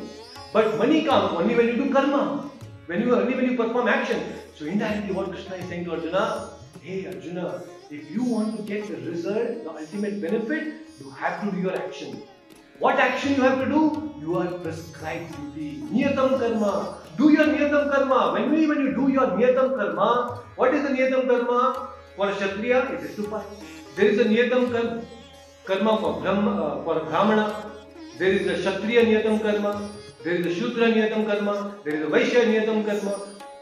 [0.54, 2.50] But money comes only when you do karma,
[2.86, 4.22] when you only when you perform action.
[4.56, 7.62] So indirectly what Krishna is saying to Arjuna, hey Arjuna,
[7.92, 11.76] if you want to get the result, the ultimate benefit, you have to do your
[11.76, 12.22] action.
[12.80, 14.14] What action you have to do?
[14.22, 15.82] You are prescribed duty.
[15.92, 17.00] Niyatam karma.
[17.18, 18.34] Do your niyatam karma.
[18.34, 21.90] When we when you do your niyatam karma, what is the niyatam karma?
[22.16, 23.46] For a Kshatriya, it is to fight.
[23.98, 25.02] There is a niyatam kar-
[25.66, 27.72] karma for Brahma, uh, for Brahmana.
[28.20, 29.90] There is a Kshatriya niyatam karma.
[30.24, 31.76] There is a Shudra niyatam karma.
[31.84, 33.16] There is a Vaishya niyatam karma.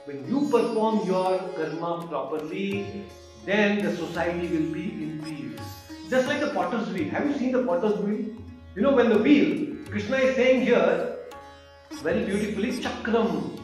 [0.03, 3.05] When you perform your karma properly,
[3.45, 5.69] then the society will be in peace.
[6.09, 7.09] Just like the potter's wheel.
[7.11, 8.25] Have you seen the potter's wheel?
[8.75, 11.15] You know, when the wheel, Krishna is saying here,
[12.03, 13.57] very beautifully, chakram.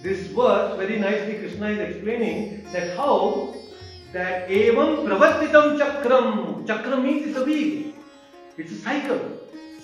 [0.00, 3.52] This verse, very nicely, Krishna is explaining that how
[4.14, 6.64] that evam pravartitam chakram.
[6.66, 7.92] Chakram means it's a wheel.
[8.56, 9.20] It's a cycle.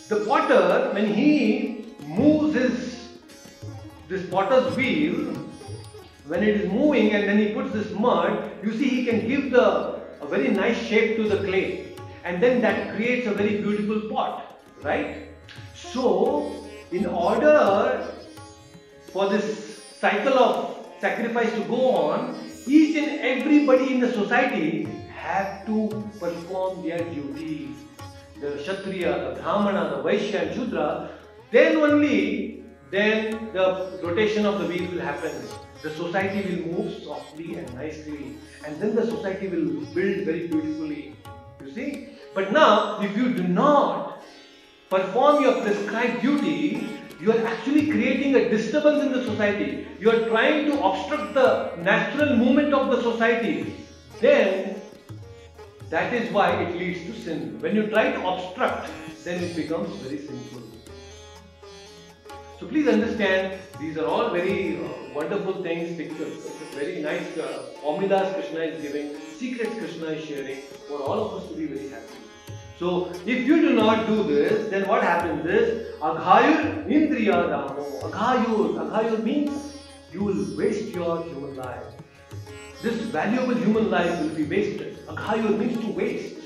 [0.08, 3.08] The potter, when he moves his
[4.08, 5.16] this potter's wheel,
[6.26, 9.50] when it is moving and then he puts this mud, you see he can give
[9.50, 9.66] the
[10.20, 11.94] a very nice shape to the clay.
[12.24, 15.28] And then that creates a very beautiful pot, right?
[15.74, 18.06] So, in order
[19.12, 20.69] for this cycle of
[21.01, 22.36] sacrifice to go on,
[22.66, 24.84] each and everybody in the society
[25.16, 25.88] have to
[26.18, 27.76] perform their duties.
[28.40, 31.11] The Kshatriya, the Brahmana, the Vaishya and Shudra,
[31.51, 35.32] then only then the rotation of the wheel will happen.
[35.82, 38.36] The society will move softly and nicely,
[38.66, 41.16] and then the society will build very beautifully.
[41.64, 42.09] You see?
[42.34, 44.22] But now, if you do not
[44.90, 49.86] perform your prescribed duty, you are actually creating a disturbance in the society.
[49.98, 53.74] You are trying to obstruct the natural movement of the society.
[54.20, 54.80] Then
[55.90, 57.60] that is why it leads to sin.
[57.60, 58.90] When you try to obstruct,
[59.24, 60.62] then it becomes very sinful.
[62.58, 68.34] So please understand, these are all very uh, wonderful things, pictures, very nice uh, formulas
[68.34, 72.29] Krishna is giving, secrets Krishna is sharing for all of us to be very happy.
[72.80, 77.84] So if you do not do this, then what happens is Aghayur Indriya Damo.
[78.04, 78.68] Aghayur.
[78.84, 79.76] Aghayur means
[80.10, 81.84] you will waste your human life.
[82.82, 84.96] This valuable human life will be wasted.
[85.08, 86.36] Aghayur means to waste,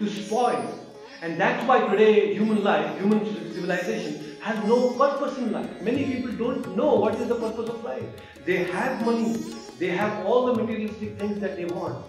[0.00, 0.76] to spoil.
[1.22, 5.82] And that's why today human life, human civilization has no purpose in life.
[5.82, 8.02] Many people don't know what is the purpose of life.
[8.44, 9.36] They have money,
[9.78, 12.04] they have all the materialistic things that they want.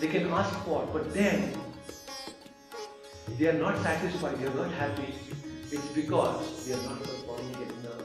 [0.00, 1.52] They can ask for, but then
[3.38, 5.14] they are not satisfied, they are not happy.
[5.70, 7.52] It's because they are not performing
[7.82, 8.04] now.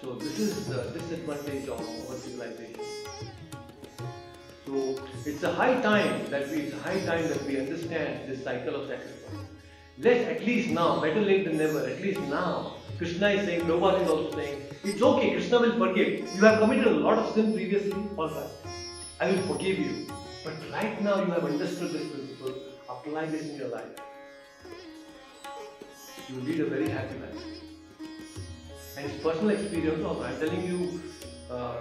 [0.00, 2.80] So this is the disadvantage of our civilization.
[4.66, 8.74] So it's a high time that we it's high time that we understand this cycle
[8.76, 9.18] of sacrifice.
[10.00, 12.74] Let's at least now, better late than never, at least now.
[12.98, 16.20] Krishna is saying, Prabhupada is also saying, it's okay, Krishna will forgive.
[16.36, 18.50] You have committed a lot of sin previously, alright.
[19.20, 20.06] I will forgive you.
[20.44, 22.27] But right now you have understood this principle,
[22.98, 24.00] apply this in your life.
[26.28, 27.44] You will lead a very happy life.
[28.96, 30.24] And it's personal experience also.
[30.24, 31.00] I'm telling you,
[31.50, 31.76] uh,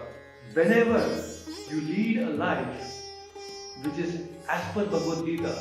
[0.53, 0.99] whenever
[1.69, 2.93] you lead a life
[3.83, 5.55] which is as per Bhagavad Gita,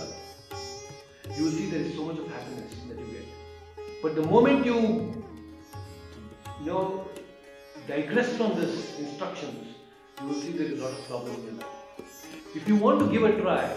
[1.37, 3.27] you will see there is so much of happiness that you get.
[4.03, 5.25] But the moment you,
[6.61, 7.09] you know,
[7.89, 9.75] digress from this instructions,
[10.21, 11.67] you will see there is a lot of problem in your life.
[12.55, 13.71] If you want to give a try,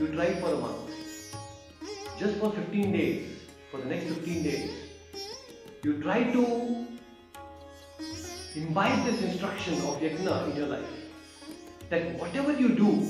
[0.00, 0.87] you try for a month.
[2.18, 3.38] Just for 15 days,
[3.70, 4.70] for the next 15 days,
[5.84, 6.86] you try to
[8.56, 10.90] imbibe this instruction of yajna in your life.
[11.90, 13.06] That whatever you do,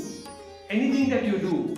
[0.69, 1.75] anything that you do,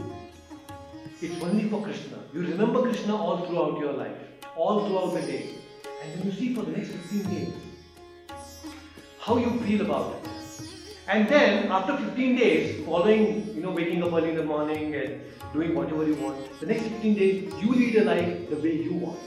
[1.22, 2.18] it's only for Krishna.
[2.34, 4.16] You remember Krishna all throughout your life,
[4.56, 5.54] all throughout the day.
[6.02, 7.52] And then you see for the next 15 days
[9.20, 10.30] how you feel about it.
[11.06, 15.20] And then after 15 days, following, you know, waking up early in the morning and
[15.52, 18.94] doing whatever you want, the next 15 days you lead a life the way you
[18.94, 19.18] want.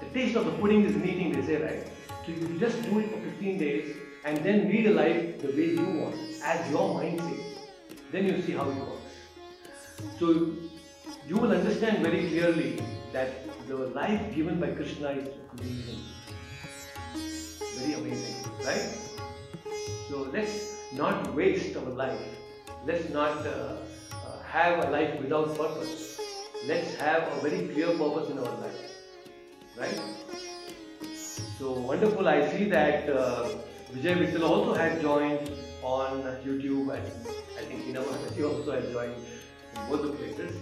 [0.00, 1.88] The taste of the pudding is in eating, they say, right?
[2.26, 5.70] So you just do it for 15 days and then lead a life the way
[5.70, 7.98] you want, as your mind says.
[8.10, 9.14] Then you see how it works.
[10.18, 10.52] So
[11.26, 12.82] you will understand very clearly
[13.12, 13.30] that
[13.68, 16.00] the life given by Krishna is amazing.
[17.78, 18.98] Very amazing, right?
[20.08, 22.20] So let's not waste our life.
[22.86, 23.76] Let's not uh,
[24.54, 26.20] have a life without purpose.
[26.66, 28.82] Let's have a very clear purpose in our life,
[29.76, 30.00] right?
[31.58, 32.28] So wonderful.
[32.28, 33.48] I see that uh,
[33.92, 35.50] Vijay Vittal also has joined
[35.82, 40.56] on YouTube and I think Hina Maharaji also has joined in both the places.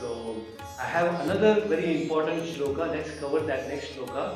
[0.00, 0.36] So
[0.78, 2.90] I have another very important shloka.
[2.90, 4.26] Let's cover that next shloka.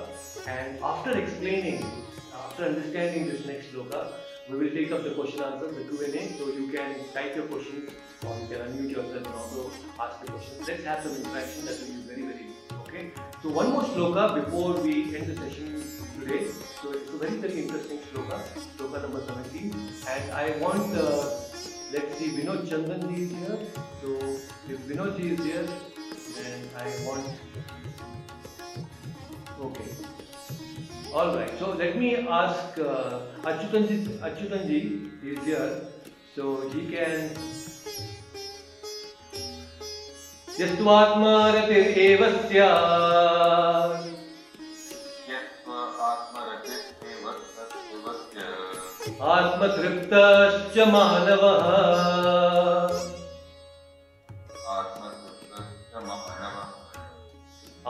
[0.47, 1.84] And after explaining,
[2.32, 4.12] after understanding this next shloka,
[4.51, 6.33] we will take up the question answers, the Q&A.
[6.39, 7.91] So you can type your questions
[8.27, 9.71] or you can unmute yourself and also
[10.01, 10.67] ask the questions.
[10.67, 11.67] Let's have some interaction.
[11.67, 12.47] That will be very very
[12.81, 13.11] okay.
[13.43, 15.85] So one more shloka before we end the session
[16.19, 16.47] today.
[16.83, 18.41] So it's a very very interesting shloka,
[18.77, 19.75] shloka number 17.
[20.09, 21.31] And I want, uh,
[21.93, 23.59] let's see, Vinod Chandan ji is here.
[24.01, 24.17] So
[24.69, 25.67] if Vinodji is here,
[26.37, 27.27] then I want,
[29.61, 30.18] okay.
[31.15, 31.51] All right.
[31.59, 34.19] So let me ask uh, Achyutanji.
[34.19, 35.83] Achyutanji is here,
[36.35, 37.31] so he can.
[40.59, 44.07] यस्त्वात्मारतिरेव स्यात्
[49.35, 51.69] आत्मतृप्तश्च मानवः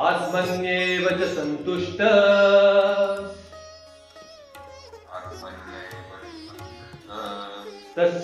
[0.09, 2.78] आत्मन्येव च सन्तुष्टः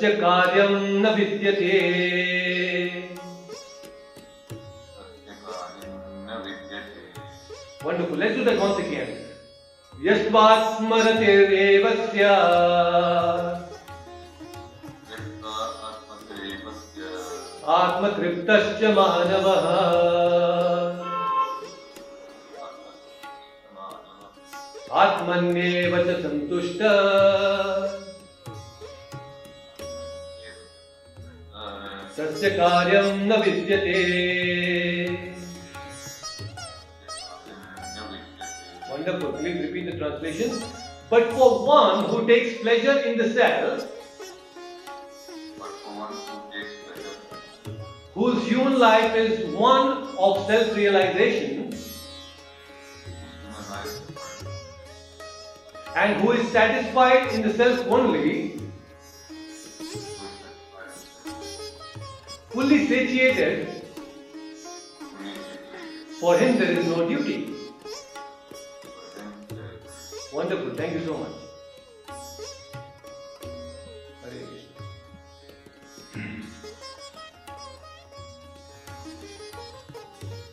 [0.04, 1.72] यस्य कार्यं न विद्यते
[7.84, 8.16] Wonderful.
[8.16, 9.10] Let's do once again.
[17.74, 19.66] आत्मतृप्तश्च मानवः
[25.02, 26.16] आत्मन्येव च
[32.17, 33.97] तस्य कार्यं न विद्यते
[38.91, 39.31] Wonderful.
[39.33, 40.61] Please repeat the translation.
[41.09, 43.85] But for one who takes pleasure in the self,
[48.13, 51.73] whose human life is one of self realization,
[55.95, 58.52] and who is satisfied in the self only,
[62.54, 63.68] fully satiated,
[66.20, 67.50] for him there is no duty.
[70.32, 70.74] Wonderful.
[70.74, 71.32] Thank you so much.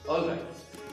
[0.09, 0.41] All right.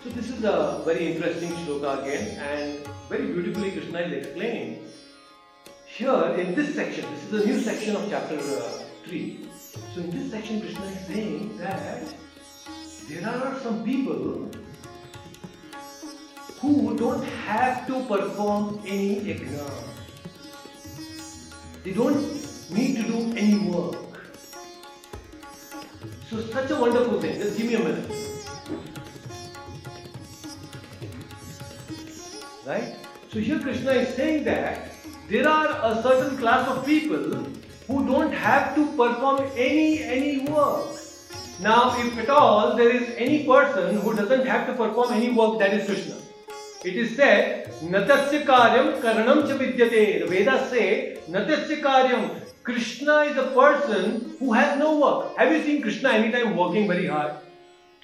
[0.04, 4.84] So this is a very interesting shloka again, and very beautifully Krishna is explaining.
[5.86, 9.47] Here in this section, this is a new section of chapter uh, three.
[9.94, 12.02] So in this section, Krishna is saying that
[13.08, 14.50] there are some people
[16.60, 19.70] who don't have to perform any exam.
[21.84, 22.20] They don't
[22.70, 23.96] need to do any work.
[26.28, 27.40] So such a wonderful thing.
[27.40, 28.10] Just give me a minute.
[32.66, 32.96] Right?
[33.32, 34.92] So here Krishna is saying that
[35.28, 37.46] there are a certain class of people
[37.89, 40.97] who don't have to perform any any work.
[41.61, 45.59] Now, if at all there is any person who doesn't have to perform any work,
[45.59, 46.16] that is Krishna.
[46.84, 50.20] It is said, Natasya karyam karanam cha vidyate.
[50.20, 52.28] The Vedas say, Natasya karyam.
[52.62, 55.36] Krishna is a person who has no work.
[55.39, 57.32] Have you seen Krishna anytime working very hard?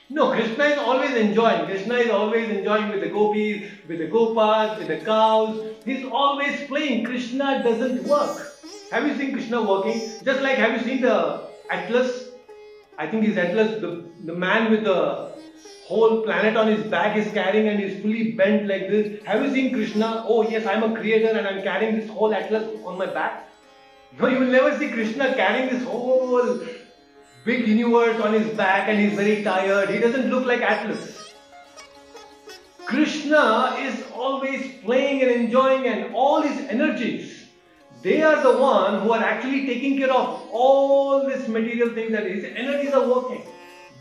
[0.09, 1.67] No, Krishna is always enjoying.
[1.67, 5.63] Krishna is always enjoying with the gopis, with the gopas, with the cows.
[5.85, 7.05] He's always playing.
[7.05, 8.54] Krishna doesn't work.
[8.91, 10.01] Have you seen Krishna working?
[10.25, 12.29] Just like have you seen the Atlas?
[12.99, 15.33] I think he's Atlas, the, the man with the
[15.87, 19.23] whole planet on his back is carrying and he's fully bent like this.
[19.25, 20.25] Have you seen Krishna?
[20.27, 23.49] Oh yes, I'm a creator and I'm carrying this whole Atlas on my back.
[24.19, 26.61] No, you will never see Krishna carrying this whole
[27.45, 29.91] big universe on his back and he's very tired.
[29.91, 31.33] He doesn't look like Atlas.
[32.87, 37.34] Krishna is always playing and enjoying and all his energies.
[38.05, 42.27] They are the one who are actually taking care of all this material things that
[42.27, 43.47] his energies are working.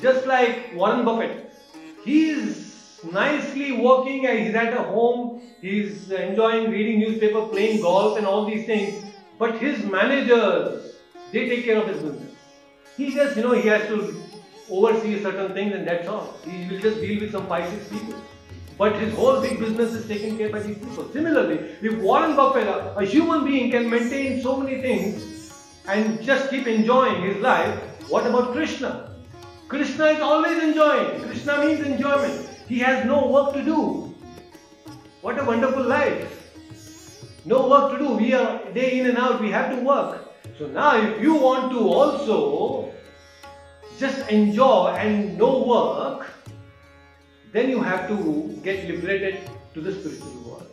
[0.01, 1.53] Just like Warren Buffett.
[2.03, 8.27] He is nicely working he's at a home, he's enjoying reading newspaper, playing golf and
[8.27, 9.05] all these things.
[9.39, 10.95] But his managers,
[11.31, 12.35] they take care of his business.
[12.97, 14.21] He just, you know, he has to
[14.69, 16.35] oversee certain things and that's all.
[16.43, 18.21] He will just deal with some five, six people.
[18.77, 21.11] But his whole big business is taken care by these people.
[21.11, 25.53] Similarly, if Warren Buffett, a, a human being, can maintain so many things
[25.87, 29.11] and just keep enjoying his life, what about Krishna?
[29.67, 31.21] Krishna is always enjoying.
[31.21, 32.49] Krishna means enjoyment.
[32.67, 34.13] He has no work to do.
[35.21, 36.39] What a wonderful life.
[37.45, 38.13] No work to do.
[38.13, 39.41] We are day in and out.
[39.41, 40.33] We have to work.
[40.57, 42.91] So now, if you want to also
[43.97, 46.32] just enjoy and no work,
[47.53, 50.67] then you have to get liberated to the spiritual world.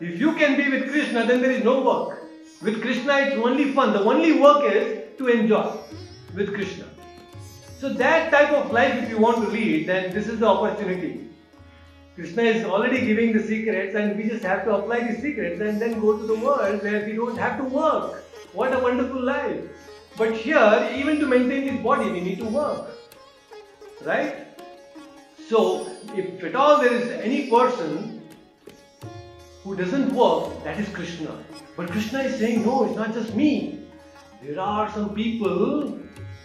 [0.00, 2.22] If you can be with Krishna, then there is no work.
[2.62, 3.94] With Krishna, it's only fun.
[3.94, 5.78] The only work is to enjoy
[6.34, 6.84] with Krishna.
[7.78, 11.30] So, that type of life, if you want to lead, then this is the opportunity.
[12.14, 15.80] Krishna is already giving the secrets, and we just have to apply the secrets and
[15.80, 18.24] then go to the world where we don't have to work.
[18.52, 19.60] What a wonderful life!
[20.16, 22.88] But here, even to maintain this body, we need to work.
[24.02, 24.46] Right?
[25.48, 28.22] So, if at all there is any person
[29.62, 31.36] who doesn't work, that is Krishna.
[31.76, 33.80] But Krishna is saying, no, it's not just me.
[34.42, 35.98] There are some people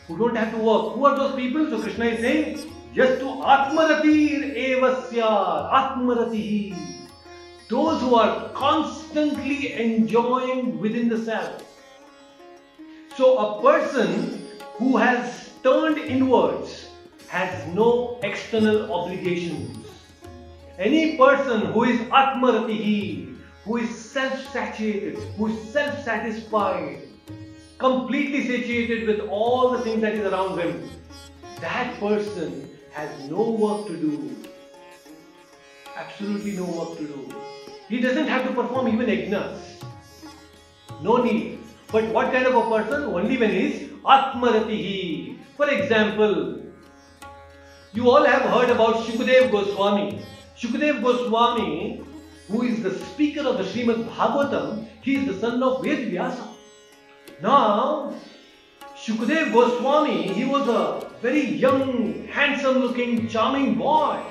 [0.07, 0.95] who don't have to work.
[0.95, 1.69] Who are those people?
[1.69, 6.75] So Krishna is saying, Yastu Atmaratir Evasya Atmaratihi.
[7.69, 11.63] Those who are constantly enjoying within the self.
[13.15, 16.87] So a person who has turned inwards
[17.31, 19.87] has no external obligations.
[20.77, 27.03] Any person who is Atmaratihi, who is self-saturated, who is self-satisfied,
[27.77, 30.89] completely satiated with all the things that is around him,
[31.61, 34.35] that person has no work to do.
[35.95, 37.33] Absolutely no work to do.
[37.87, 39.85] He doesn't have to perform even yajnas.
[41.01, 41.59] No need.
[41.93, 43.03] But what kind of a person?
[43.03, 45.37] Only when he is Atmaratihi.
[45.55, 46.60] For example,
[47.93, 50.21] you all have heard about Shukadev Goswami.
[50.57, 52.01] Shukadev Goswami,
[52.47, 56.47] who is the speaker of the Srimad Bhagavatam, he is the son of Ved Vyasa.
[57.41, 58.13] Now,
[58.95, 64.21] Shukadev Goswami, he was a very young, handsome looking, charming boy.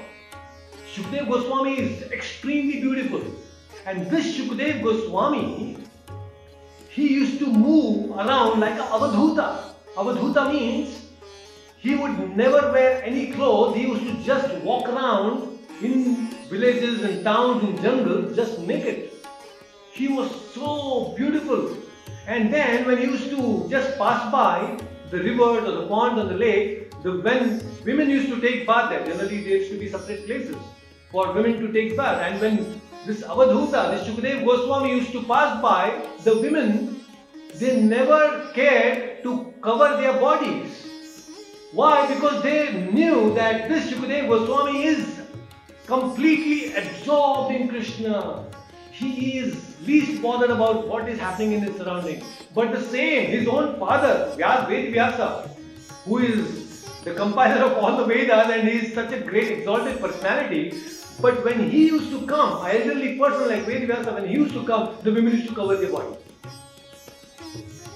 [0.94, 3.22] Shukadev Goswami is extremely beautiful.
[3.84, 5.76] And this Shukadev Goswami,
[6.88, 9.74] he used to move around like a avadhuta.
[9.96, 10.99] Avadhuta means
[11.80, 13.74] he would never wear any clothes.
[13.74, 19.10] He used to just walk around in villages and towns and jungles just naked.
[19.92, 21.74] He was so beautiful.
[22.26, 24.78] And then when he used to just pass by
[25.10, 28.90] the rivers or the ponds or the lake, the, when women used to take bath
[28.90, 30.56] there, generally there used to be separate places
[31.10, 32.20] for women to take bath.
[32.20, 37.00] And when this Avadhuta, this Shukadev Goswami used to pass by, the women,
[37.54, 40.89] they never cared to cover their bodies.
[41.72, 42.12] Why?
[42.12, 45.20] Because they knew that this Shukadev Goswami is
[45.86, 48.44] completely absorbed in Krishna.
[48.90, 52.24] He is least bothered about what is happening in his surroundings.
[52.54, 55.48] But the same, his own father, Vyas Ved Vyasa,
[56.04, 60.00] who is the compiler of all the Vedas and he is such a great exalted
[60.00, 60.74] personality.
[61.20, 64.54] But when he used to come, an elderly person like Ved Vyasa, when he used
[64.54, 66.16] to come, the women used to cover their body.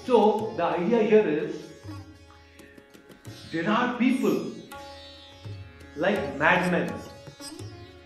[0.05, 1.65] So the idea here is
[3.51, 4.51] there are people
[5.95, 6.93] like madmen.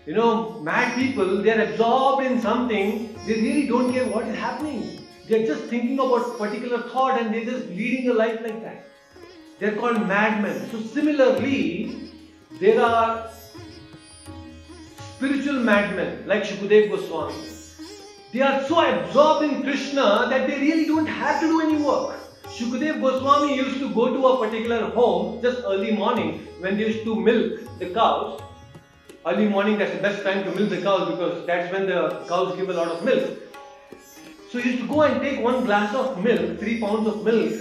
[0.06, 4.36] You know, mad people, they are absorbed in something, they really don't care what is
[4.36, 5.06] happening.
[5.28, 8.86] They are just thinking about particular thought and they're just leading a life like that.
[9.58, 10.68] They're called madmen.
[10.70, 12.10] So similarly,
[12.58, 13.30] there are
[15.16, 17.34] spiritual madmen like Shukadev Goswami.
[18.32, 22.16] They are so absorbed in Krishna that they really don't have to do any work.
[22.56, 27.04] Shukadev Goswami used to go to a particular home just early morning when they used
[27.04, 28.40] to milk the cows.
[29.24, 32.56] Early morning, that's the best time to milk the cows because that's when the cows
[32.56, 33.38] give a lot of milk.
[34.50, 37.54] So he used to go and take one glass of milk, three pounds of milk,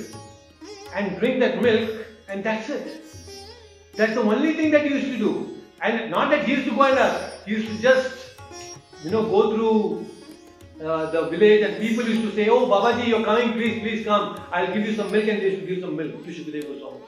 [0.95, 1.91] and drink that milk,
[2.27, 3.05] and that's it.
[3.95, 5.57] That's the only thing that he used to do.
[5.81, 8.35] And not that he used to go and uh, he used to just,
[9.03, 10.09] you know, go through
[10.83, 14.41] uh, the village and people used to say, Oh, Babaji, you're coming, please, please come.
[14.51, 17.01] I'll give you some milk, and they used to give some milk to Shukadev Goswami.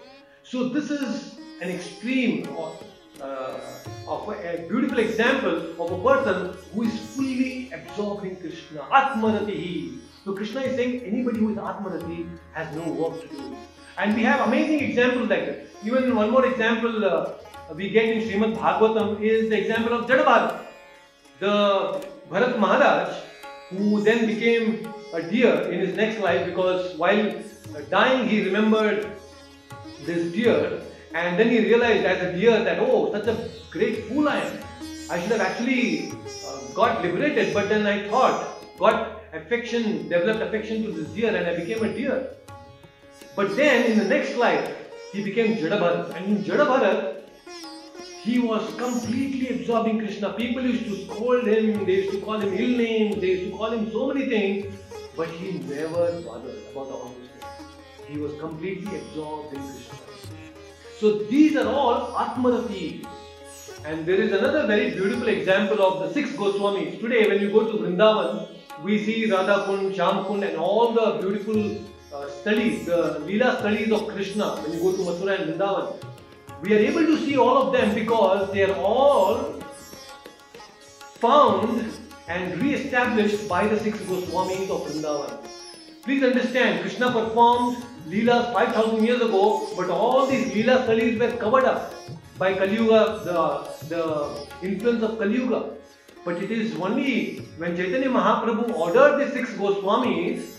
[0.44, 2.84] So, this is an extreme of,
[3.22, 3.60] uh,
[4.08, 8.82] of a, a beautiful example of a person who is fully absorbed in Krishna.
[8.92, 10.00] Atmaratihi.
[10.26, 13.56] So, Krishna is saying anybody who is Atmarati has no work to do.
[13.98, 15.68] And we have amazing examples like that.
[15.86, 17.34] Even one more example uh,
[17.74, 20.66] we get in Srimad Bhagavatam is the example of Jadabharat.
[21.40, 23.31] The Bharat Maharaj,
[23.72, 27.34] who then became a deer in his next life because while
[27.90, 29.08] dying he remembered
[30.06, 30.82] this deer
[31.14, 34.58] and then he realized as a deer that oh such a great fool I am.
[35.10, 40.84] I should have actually uh, got liberated but then I thought got affection, developed affection
[40.84, 42.36] to this deer and I became a deer.
[43.36, 44.70] But then in the next life
[45.14, 47.21] he became Jadabharat and in Jadabharat
[48.24, 50.34] he was completely absorbed in Krishna.
[50.34, 53.58] People used to scold him, they used to call him ill names, they used to
[53.58, 54.76] call him so many things,
[55.16, 58.08] but he never bothered about all those things.
[58.08, 59.96] He was completely absorbed in Krishna.
[61.00, 63.08] So these are all Atmaratis.
[63.84, 67.00] And there is another very beautiful example of the six Goswamis.
[67.00, 68.50] Today, when you go to Vrindavan,
[68.84, 71.60] we see Radha Kund, Shyam Kund, and all the beautiful
[72.14, 74.58] uh, studies, the Leela sthalis of Krishna.
[74.58, 76.11] When you go to Mathura and Vrindavan,
[76.62, 79.59] we are able to see all of them because they are all
[81.20, 81.91] found
[82.28, 85.47] and re-established by the six Goswamis of Vrindavan.
[86.03, 91.66] Please understand, Krishna performed Leelas 5000 years ago, but all these Leela sthalis were covered
[91.66, 91.93] up
[92.38, 95.72] by Kali Yuga, the, the influence of Kali Yuga.
[96.24, 100.57] But it is only when Chaitanya Mahaprabhu ordered the six Goswamis,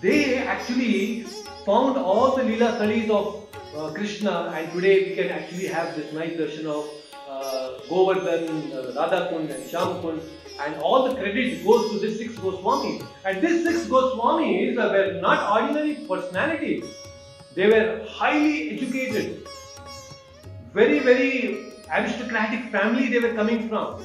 [0.00, 1.22] they actually
[1.64, 3.45] found all the Leela sthalis of
[3.76, 6.88] uh, Krishna, and today we can actually have this nice darshan of
[7.28, 10.22] uh, Govardhan, uh, Radha Kund, and Shyam Kund,
[10.60, 13.06] and all the credit goes to this six Goswamis.
[13.24, 16.84] And these six Goswamis were not ordinary personalities;
[17.54, 19.46] they were highly educated,
[20.72, 24.02] very very aristocratic family they were coming from,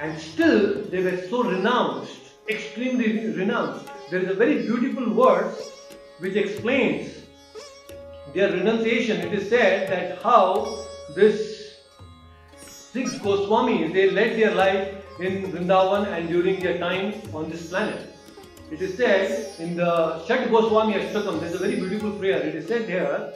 [0.00, 3.86] and still they were so renounced, extremely renounced.
[4.10, 5.70] There is a very beautiful verse
[6.18, 7.21] which explains
[8.33, 9.21] their renunciation.
[9.21, 10.77] It is said that how
[11.15, 11.75] this
[12.91, 18.13] six Goswamis they led their life in Vrindavan and during their time on this planet.
[18.71, 22.41] It is said in the Shat Goswami Ashtakam, there's a very beautiful prayer.
[22.41, 23.33] It is said here,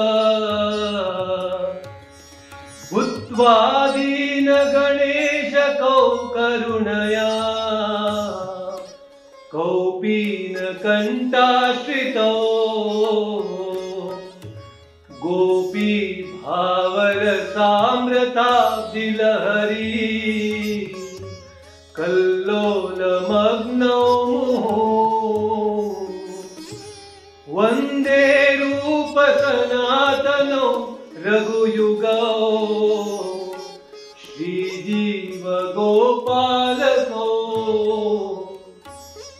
[34.16, 35.56] Shri Jiva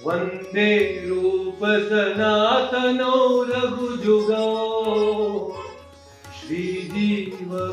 [0.04, 0.72] Vande
[1.60, 3.12] Sanatano
[3.48, 3.88] Raghu
[6.32, 7.64] Shri Jiva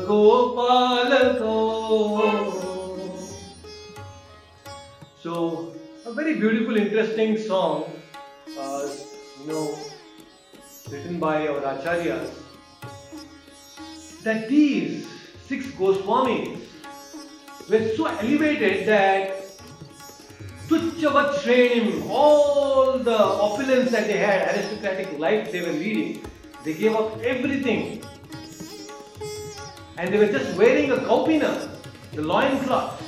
[5.22, 7.90] So, a very beautiful, interesting song,
[8.58, 8.88] uh,
[9.40, 9.78] you know,
[10.90, 12.39] written by our acharyas
[14.22, 15.06] that these
[15.46, 16.60] six Goswamis
[17.68, 19.40] were so elevated that
[20.68, 26.24] Tuchavat Shrenim, all the opulence that they had, aristocratic life they were leading,
[26.64, 28.04] they gave up everything.
[29.96, 31.76] And they were just wearing a kaupina,
[32.12, 33.02] the loincloth,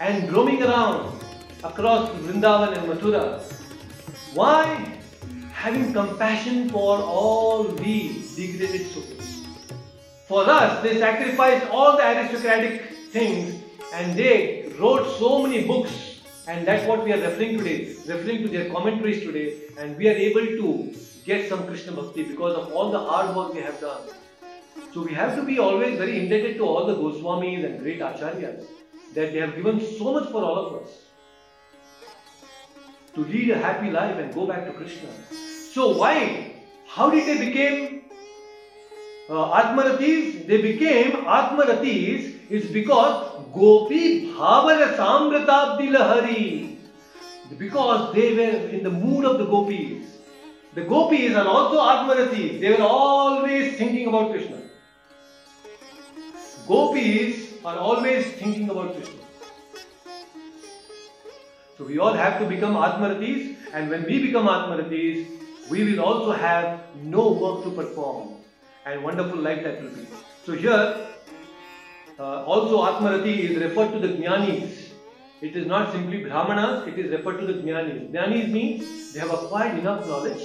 [0.00, 1.20] and roaming around
[1.62, 3.40] across Vrindavan and Mathura.
[4.34, 4.98] Why?
[5.52, 9.19] Having compassion for all these degraded souls.
[10.30, 16.64] For us, they sacrificed all the aristocratic things and they wrote so many books, and
[16.64, 20.46] that's what we are referring today, referring to their commentaries today, and we are able
[20.46, 24.02] to get some Krishna Bhakti because of all the hard work they have done.
[24.94, 28.66] So we have to be always very indebted to all the Goswamis and great acharyas
[29.14, 30.90] that they have given so much for all of us
[33.16, 35.08] to lead a happy life and go back to Krishna.
[35.72, 36.54] So why?
[36.86, 37.99] How did they become
[39.30, 40.46] uh, Atmaratis?
[40.46, 46.76] They became Atmaratis is because Gopi Bhava Rasamritabdhi Lahari.
[47.58, 50.06] Because they were in the mood of the gopis.
[50.74, 52.60] The gopis are also Atmaratis.
[52.60, 54.62] They were always thinking about Krishna.
[56.66, 59.20] Gopis are always thinking about Krishna.
[61.76, 65.26] So we all have to become Atmaratis, and when we become Atmaratis,
[65.70, 68.36] we will also have no work to perform,
[68.90, 70.06] and wonderful life that will be.
[70.44, 71.08] So here,
[72.18, 74.88] uh, also Atmarati is referred to the Jnanis.
[75.40, 78.10] It is not simply Brahmanas, it is referred to the Jnanis.
[78.10, 80.42] Jnanis means they have acquired enough knowledge.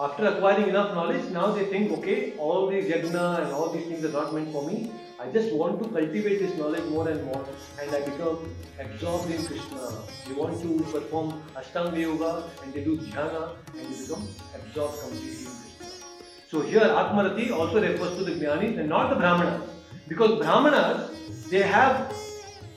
[0.00, 4.04] After acquiring enough knowledge, now they think, okay, all these yajna and all these things
[4.04, 4.92] are not meant for me.
[5.20, 7.44] I just want to cultivate this knowledge more and more,
[7.82, 9.90] and I become absorbed in Krishna.
[10.28, 15.57] They want to perform Ashtanga Yoga, and they do dhyana, and they become absorbed completely.
[16.50, 19.68] So here Atmarati also refers to the Jnanis and not the Brahmanas.
[20.08, 22.10] Because Brahmanas, they have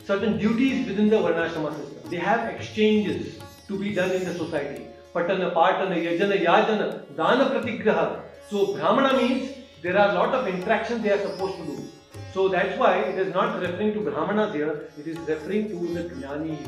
[0.03, 2.09] certain duties within the Varnashrama system.
[2.09, 3.39] They have exchanges
[3.69, 4.87] to be done in the society.
[5.15, 8.21] Patana, Patana, Yajana, Yajana, Dana Pratigraha.
[8.49, 11.87] So Brahmana means there are a lot of interactions they are supposed to do.
[12.33, 16.09] So that's why it is not referring to Brahmanas here, it is referring to the
[16.09, 16.67] Jnanis.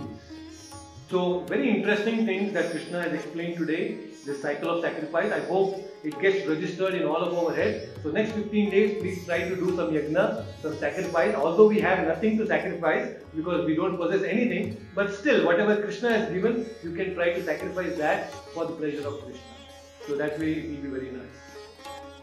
[1.10, 5.32] So very interesting things that Krishna has explained today, this cycle of sacrifice.
[5.32, 7.88] I hope it gets registered in all of our heads.
[8.02, 11.36] So next 15 days, please try to do some yajna, some sacrifice.
[11.36, 16.18] Although we have nothing to sacrifice because we don't possess anything, but still whatever Krishna
[16.18, 19.42] has given, you can try to sacrifice that for the pleasure of Krishna.
[20.08, 21.44] So that way it will be very nice.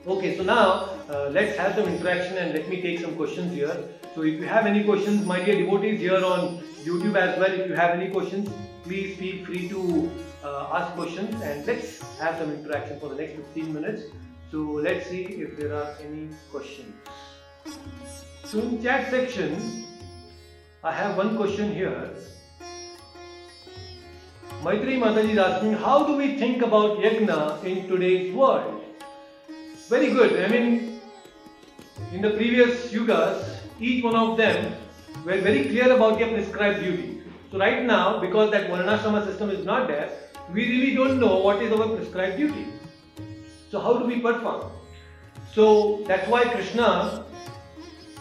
[0.06, 3.76] Okay, so now uh, let's have some interaction and let me take some questions here.
[4.14, 7.68] So if you have any questions, my dear devotees here on YouTube as well, if
[7.68, 8.48] you have any questions,
[8.84, 10.10] please feel free to
[10.44, 14.02] uh, ask questions and let's have some interaction for the next 15 minutes.
[14.50, 16.94] So let's see if there are any questions.
[18.44, 19.86] So in chat section,
[20.82, 22.10] I have one question here.
[24.62, 28.82] Maitri Mataji is asking, how do we think about yajna in today's world?
[29.88, 30.44] Very good.
[30.44, 31.00] I mean,
[32.12, 33.42] in the previous yugas,
[33.80, 34.74] each one of them
[35.24, 37.19] were very clear about their prescribed duty.
[37.50, 40.10] So right now, because that Varnashrama system is not there,
[40.52, 42.66] we really don't know what is our prescribed duty.
[43.70, 44.70] So how do we perform?
[45.52, 47.24] So that's why Krishna,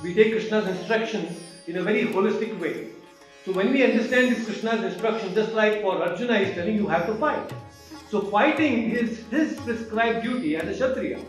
[0.01, 1.35] we take Krishna's instruction
[1.67, 2.87] in a very holistic way.
[3.45, 7.05] So when we understand this Krishna's instruction, just like for Arjuna is telling you have
[7.05, 7.53] to fight.
[8.09, 11.19] So fighting is his prescribed duty as a Kshatriya.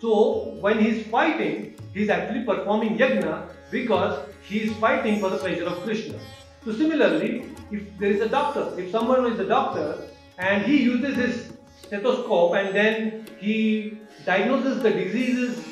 [0.00, 5.66] So when he's fighting, he's actually performing yajna because he is fighting for the pleasure
[5.66, 6.18] of Krishna.
[6.64, 9.98] So similarly, if there is a doctor, if someone is a doctor
[10.38, 15.64] and he uses his stethoscope and then he diagnoses the diseases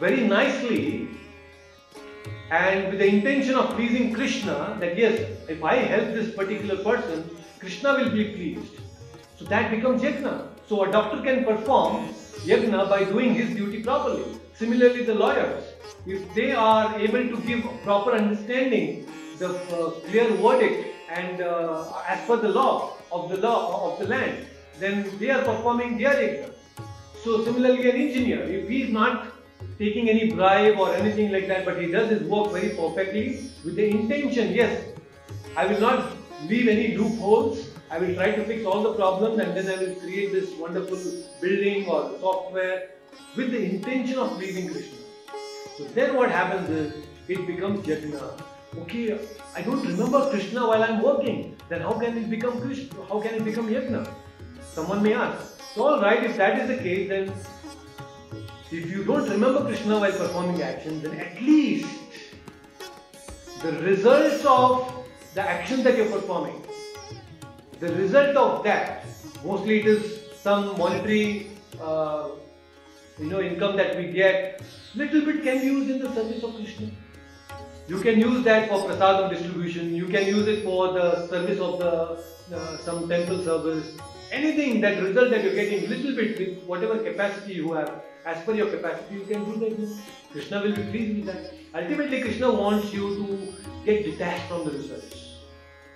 [0.00, 1.08] very nicely
[2.50, 7.28] and with the intention of pleasing Krishna, that yes, if I help this particular person,
[7.58, 8.80] Krishna will be pleased.
[9.36, 10.48] So that becomes yajna.
[10.66, 12.08] So a doctor can perform
[12.46, 14.24] yajna by doing his duty properly.
[14.54, 15.62] Similarly, the lawyers,
[16.06, 19.06] if they are able to give proper understanding,
[19.38, 24.06] the uh, clear verdict, and uh, as per the law of the law of the
[24.06, 24.46] land,
[24.78, 26.52] then they are performing their yajna.
[27.24, 29.32] So similarly, an engineer, if he is not
[29.78, 33.76] taking any bribe or anything like that, but he does his work very perfectly with
[33.76, 34.84] the intention, yes,
[35.56, 36.12] I will not
[36.46, 37.70] leave any loopholes.
[37.90, 40.98] I will try to fix all the problems and then I will create this wonderful
[41.40, 42.90] building or software
[43.34, 44.98] with the intention of pleasing Krishna.
[45.78, 46.92] So then what happens is
[47.28, 48.57] it becomes yajna.
[48.76, 49.18] Okay,
[49.56, 51.56] I don't remember Krishna while I'm working.
[51.68, 53.02] Then how can it become Krishna?
[53.08, 54.06] How can it become yajna?
[54.72, 55.60] Someone may ask.
[55.74, 57.32] So all right, if that is the case, then
[58.70, 61.88] if you don't remember Krishna while performing action, then at least
[63.62, 66.62] the results of the action that you're performing,
[67.80, 69.04] the result of that,
[69.44, 71.50] mostly it is some monetary,
[71.80, 72.28] uh,
[73.18, 74.62] you know, income that we get.
[74.94, 76.90] Little bit can be used in the service of Krishna.
[77.88, 79.94] You can use that for prasadam distribution.
[79.94, 82.22] You can use it for the service of the
[82.54, 83.96] uh, some temple service.
[84.30, 88.52] Anything that result that you're getting, little bit with whatever capacity you have, as per
[88.52, 89.98] your capacity, you can do that.
[90.32, 91.54] Krishna will be pleased with that.
[91.82, 93.54] Ultimately, Krishna wants you to
[93.86, 95.38] get detached from the results.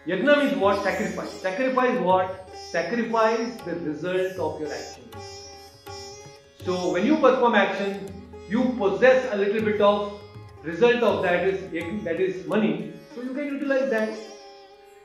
[0.07, 0.83] Yajna means what?
[0.83, 1.31] Sacrifice.
[1.43, 2.49] Sacrifice what?
[2.71, 5.51] Sacrifice the result of your actions.
[6.65, 10.22] So when you perform action, you possess a little bit of
[10.63, 12.93] result of that is that is money.
[13.15, 14.19] So you can utilize that.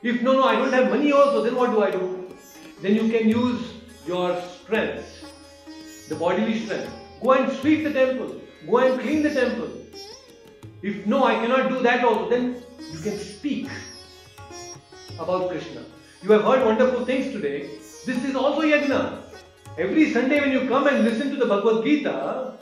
[0.02, 2.28] If no, no, I don't have money also, then what do I do?
[2.80, 3.72] Then you can use
[4.06, 6.92] your strength, the bodily strength.
[7.20, 8.40] Go and sweep the temple.
[8.66, 9.70] Go and clean the temple.
[10.82, 12.62] If no, I cannot do that also, then
[12.92, 13.68] you can speak
[15.18, 15.82] about Krishna.
[16.22, 17.62] You have heard wonderful things today.
[18.06, 19.22] This is also yajna.
[19.76, 22.58] Every Sunday when you come and listen to the Bhagavad Gita,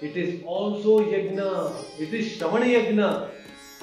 [0.00, 1.72] it is also yajna.
[1.98, 3.30] It is Shravana yajna.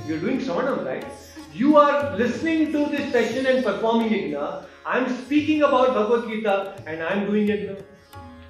[0.07, 1.05] You are doing Shravanam, right?
[1.53, 4.65] You are listening to this session and performing yajna.
[4.85, 7.81] I am speaking about Bhagavad Gita and I am doing yajna.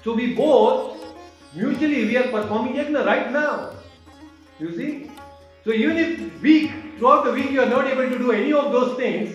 [0.02, 1.04] So we both
[1.54, 3.72] mutually we are performing yajna right now.
[4.58, 5.10] You see?
[5.64, 8.72] So even if week throughout the week you are not able to do any of
[8.72, 9.34] those things,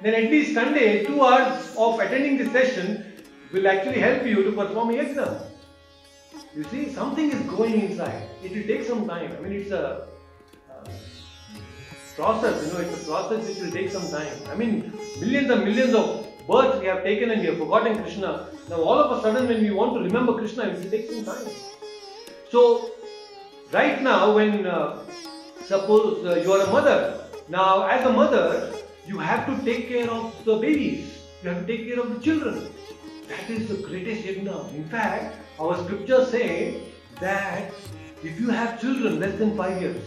[0.00, 3.12] then at least Sunday, two hours of attending this session
[3.52, 5.51] will actually help you to perform yajna.
[6.54, 8.28] You see, something is going inside.
[8.44, 9.32] It will take some time.
[9.36, 10.06] I mean, it's a
[10.70, 10.84] uh,
[12.14, 14.36] process, you know, it's a process which will take some time.
[14.50, 18.48] I mean, millions and millions of births we have taken and we have forgotten Krishna.
[18.68, 21.24] Now, all of a sudden, when we want to remember Krishna, it will take some
[21.24, 21.46] time.
[22.50, 22.90] So,
[23.72, 25.04] right now, when uh,
[25.64, 28.74] suppose uh, you are a mother, now as a mother,
[29.06, 32.20] you have to take care of the babies, you have to take care of the
[32.20, 32.66] children.
[33.28, 34.74] That is the greatest yajna.
[34.74, 36.82] In fact, our scriptures say
[37.20, 37.72] that
[38.22, 40.02] if you have children less than five years,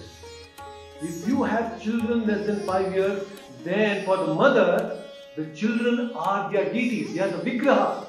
[1.02, 3.24] if you have children less than five years,
[3.64, 5.02] then for the mother,
[5.38, 8.08] the children are their deities, they are the vigraha.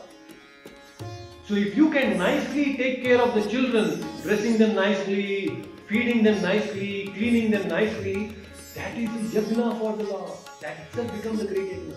[1.47, 6.43] So if you can nicely take care of the children, dressing them nicely, feeding them
[6.43, 8.33] nicely, cleaning them nicely,
[8.75, 10.33] that is the yajna for the Lord.
[10.61, 11.97] That itself becomes a great yajna.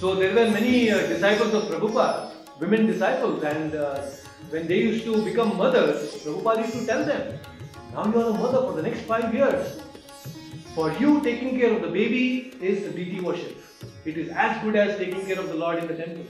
[0.00, 4.02] So there were many uh, disciples of Prabhupada, women disciples, and uh,
[4.50, 7.38] when they used to become mothers, Prabhupada used to tell them,
[7.92, 9.80] now you are a mother for the next five years.
[10.74, 13.56] For you, taking care of the baby is the deity worship.
[14.04, 16.24] It is as good as taking care of the Lord in the temple.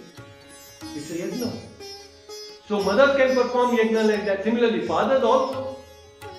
[0.95, 1.53] It's a yajna.
[2.69, 4.45] So mothers can perform yajna like that.
[4.45, 5.77] Similarly, fathers also.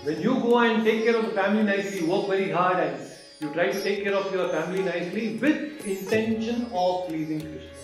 [0.04, 3.50] When you go and take care of the family nicely, work very hard and you
[3.54, 7.75] try to take care of your family nicely with intention of pleasing Krishna.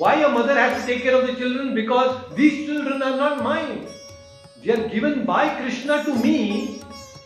[0.00, 1.74] Why a mother has to take care of the children?
[1.74, 3.86] Because these children are not mine.
[4.64, 6.80] They are given by Krishna to me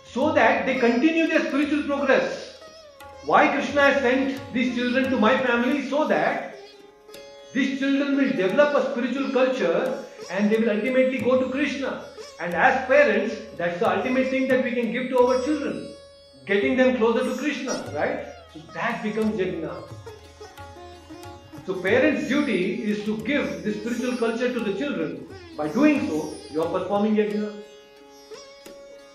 [0.05, 2.59] so that they continue their spiritual progress.
[3.25, 5.89] Why Krishna has sent these children to my family?
[5.89, 6.57] So that
[7.53, 12.07] these children will develop a spiritual culture and they will ultimately go to Krishna.
[12.41, 15.95] And as parents, that's the ultimate thing that we can give to our children.
[16.47, 18.27] getting them closer to Krishna, right?
[18.53, 20.03] So that becomes yajna.
[21.66, 25.27] So parents' duty is to give this spiritual culture to the children.
[25.57, 27.53] By doing so, you are performing yajna.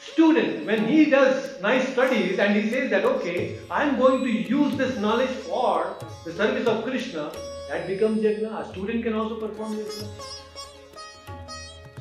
[0.02, 4.32] Student, when he does nice studies and he says that okay, I am going to
[4.32, 5.96] use this knowledge for
[6.26, 7.32] the service of Krishna,
[7.70, 8.62] that becomes yajna.
[8.62, 10.08] A student can also perform yajna.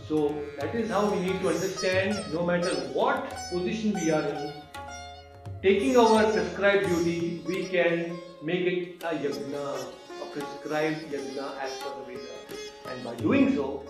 [0.09, 4.53] So that is how we need to understand no matter what position we are in,
[5.63, 9.85] taking our prescribed duty, we can make it a yajna,
[10.33, 12.37] prescribed yajna as per the Veda.
[12.91, 13.83] And by doing so,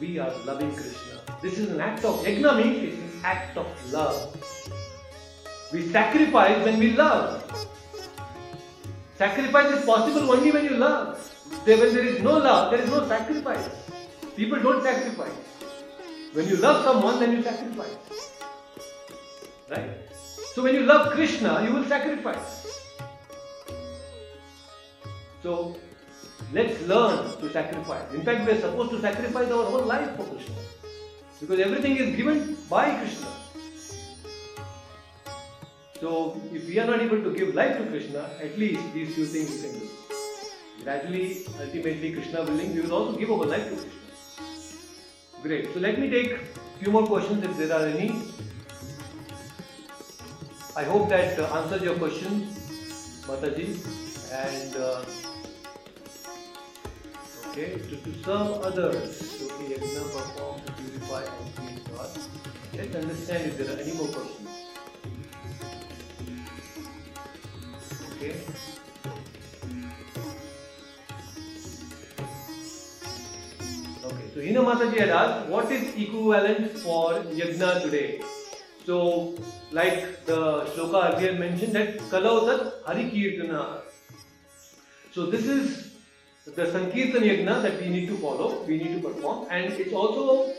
[0.00, 1.20] we are loving Krishna.
[1.42, 4.36] This is an act of yajna means it's an act of love.
[5.72, 7.44] We sacrifice when we love.
[9.16, 11.18] Sacrifice is possible only when you love.
[11.64, 13.68] When there is no love, there is no sacrifice.
[14.36, 15.32] People don't sacrifice.
[16.32, 18.32] When you love someone, then you sacrifice.
[19.68, 19.90] Right?
[20.54, 22.59] So when you love Krishna, you will sacrifice.
[25.42, 25.76] So
[26.52, 28.12] let's learn to sacrifice.
[28.12, 30.54] In fact, we are supposed to sacrifice our whole life for Krishna.
[31.40, 33.28] Because everything is given by Krishna.
[36.00, 39.24] So if we are not able to give life to Krishna, at least these few
[39.26, 39.88] things we can do.
[40.84, 44.00] Gradually, ultimately, Krishna willing, we will also give our life to Krishna.
[45.42, 45.72] Great.
[45.74, 46.38] So let me take
[46.78, 48.22] few more questions if there are any.
[50.76, 52.48] I hope that uh, answers your question,
[53.26, 53.68] Mataji.
[54.32, 55.04] And uh,
[57.50, 59.42] okay, to, serve others.
[59.42, 62.10] Okay, yajna perform to purify and please God.
[62.76, 64.48] Let's understand if there are any more questions.
[68.14, 68.34] Okay.
[74.04, 78.22] Okay, so Hina Mataji had asked, what is equivalent for yajna today?
[78.86, 79.34] So,
[79.72, 83.82] like the shloka earlier mentioned, that Kalautat Hari Kirtana.
[85.12, 85.89] So, this is
[86.46, 90.52] the Sankirtan Yagna that we need to follow, we need to perform, and it's also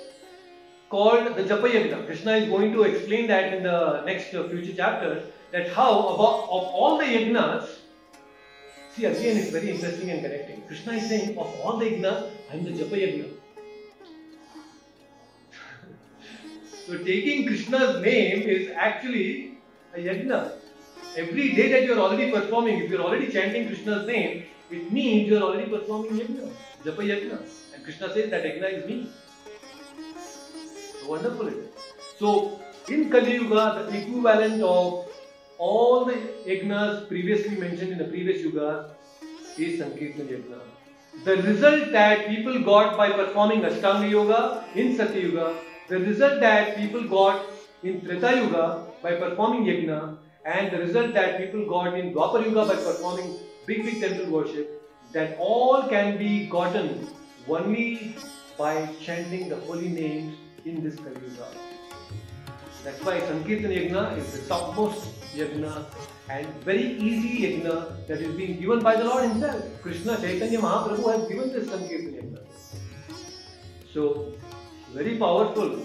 [0.89, 2.05] called the Japa yajna.
[2.05, 6.43] Krishna is going to explain that in the next uh, future chapters, that how about
[6.43, 7.67] of all the yagnas,
[8.95, 10.61] see again it's very interesting and connecting.
[10.67, 13.29] Krishna is saying, of all the yagnas, I am the Japa yajna.
[16.85, 19.57] So taking Krishna's name is actually
[19.95, 20.53] a yagna.
[21.17, 24.91] Every day that you are already performing, if you are already chanting Krishna's name, it
[24.91, 26.49] means you are already performing yajna,
[26.85, 27.39] japa yajna.
[27.73, 29.09] And Krishna says that yajna is me.
[31.01, 31.69] So wonderful it is.
[32.17, 35.07] So in Kali Yuga, the equivalent of
[35.57, 36.13] all the
[36.45, 38.91] yajnas previously mentioned in the previous yugas
[39.57, 40.61] is Sankirtan yajna.
[41.25, 45.55] The result that people got by performing Ashtanga Yoga in Satya Yuga
[45.91, 47.45] the result that people got
[47.83, 52.65] in Treta Yuga by performing yajna and the result that people got in Dwapar Yuga
[52.69, 54.69] by performing big big temple worship
[55.13, 57.07] that all can be gotten
[57.47, 58.15] only
[58.57, 60.35] by chanting the holy names
[60.65, 61.47] in this Kali Yuga.
[62.83, 65.85] That's why Sankirtan Yajna is the topmost yajna
[66.29, 69.63] and very easy yajna that is being given by the Lord Himself.
[69.81, 72.39] Krishna Chaitanya Mahaprabhu has given this Sankirtan Yajna.
[73.93, 74.33] So
[74.93, 75.79] very powerful.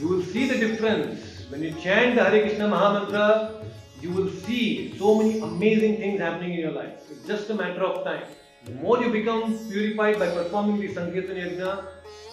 [0.00, 1.46] You will see the difference.
[1.50, 3.64] When you chant the Hare Krishna Mahamantra,
[4.04, 7.10] you will see so many amazing things happening in your life.
[7.10, 8.24] It's just a matter of time.
[8.66, 11.86] The more you become purified by performing the Sankirtan Yajna,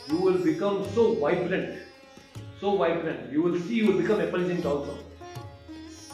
[0.09, 1.79] you will become so vibrant.
[2.59, 3.31] So vibrant.
[3.31, 4.97] You will see you will become effulgent also.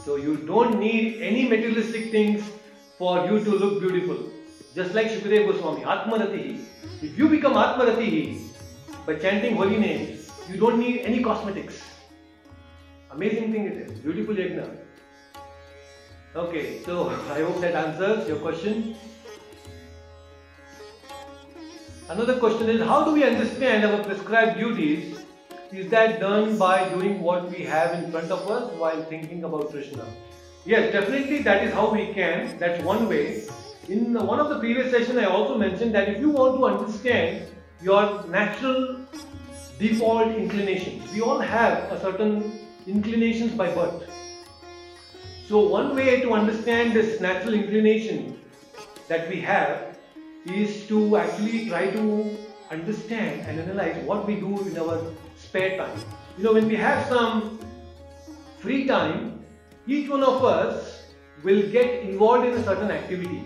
[0.05, 2.43] So you don't need any materialistic things
[2.99, 4.17] for you to look beautiful.
[4.75, 6.65] Just like Shukadeva Goswami, Atmaratihi.
[7.01, 8.43] If you become Atmaratihi,
[9.07, 11.81] by chanting holy names, you don't need any cosmetics.
[13.11, 13.99] Amazing thing it is.
[13.99, 14.86] Beautiful yajna.
[16.35, 18.95] Okay, so I hope that answers your question.
[22.09, 25.19] Another question is how do we understand our prescribed duties?
[25.71, 29.71] Is that done by doing what we have in front of us while thinking about
[29.71, 30.05] Krishna?
[30.65, 32.57] Yes, definitely that is how we can.
[32.57, 33.43] That's one way.
[33.89, 37.47] In one of the previous sessions, I also mentioned that if you want to understand
[37.81, 38.99] your natural
[39.79, 41.11] default inclinations.
[41.13, 44.16] We all have a certain inclinations by birth.
[45.47, 48.37] So one way to understand this natural inclination
[49.07, 49.97] that we have
[50.45, 52.37] is to actually try to
[52.69, 54.99] understand and analyze what we do in our
[55.37, 55.97] spare time.
[56.37, 57.59] You know, when we have some
[58.59, 59.39] free time,
[59.87, 61.03] each one of us
[61.45, 63.45] will get involved in a certain activity.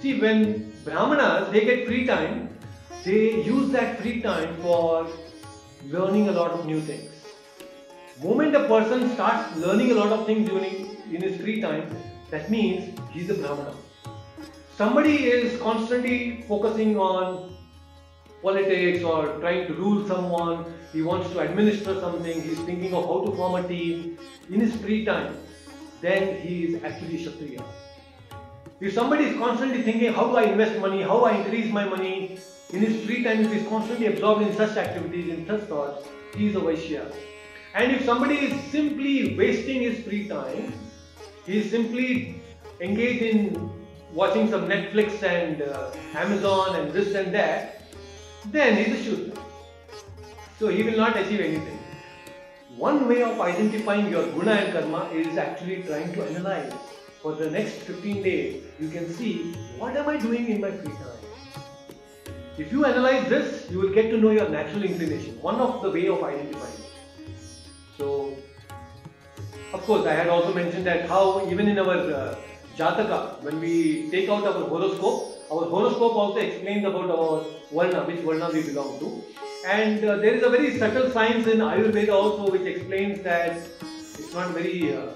[0.00, 2.56] See, when Brahmanas, they get free time,
[3.04, 5.08] they use that free time for
[5.88, 7.10] learning a lot of new things.
[8.22, 11.94] moment a person starts learning a lot of things during in his free time,
[12.30, 13.74] that means he's a Brahmana.
[14.76, 17.56] Somebody is constantly focusing on
[18.42, 23.24] politics or trying to rule someone, he wants to administer something, he's thinking of how
[23.24, 24.18] to form a team
[24.50, 25.36] in his free time,
[26.00, 27.64] then he is actually Kshatriya.
[28.80, 32.38] If somebody is constantly thinking, how do I invest money, how I increase my money,
[32.72, 36.06] in his free time, if he's constantly absorbed in such activities, in such thoughts,
[36.36, 37.12] he is a Vaishya.
[37.74, 40.72] And if somebody is simply wasting his free time,
[41.46, 42.42] he is simply
[42.80, 43.70] engaged in
[44.12, 47.82] watching some Netflix and uh, Amazon and this and that,
[48.46, 49.42] then he is a Shudra.
[50.58, 51.78] So he will not achieve anything.
[52.76, 56.72] One way of identifying your guna and karma is actually trying to analyze.
[57.22, 60.92] For the next 15 days, you can see what am I doing in my free
[60.92, 61.16] time.
[62.58, 65.40] If you analyze this, you will get to know your natural inclination.
[65.42, 66.82] One of the way of identifying.
[67.98, 68.36] So,
[69.72, 72.36] of course, I had also mentioned that how even in our uh,
[72.76, 78.20] Jataka, when we take out our horoscope, our horoscope also explains about our Varna, which
[78.20, 79.22] Varna we belong to.
[79.66, 83.56] And uh, there is a very subtle science in Ayurveda also which explains that
[84.18, 85.08] it's not very uh,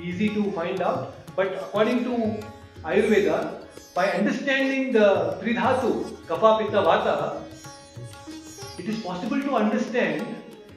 [0.00, 1.14] easy to find out.
[1.36, 2.42] But according to
[2.84, 3.64] Ayurveda,
[3.94, 7.42] by understanding the Tridhatu, Kapha, Pitta, Vata,
[8.78, 10.26] it is possible to understand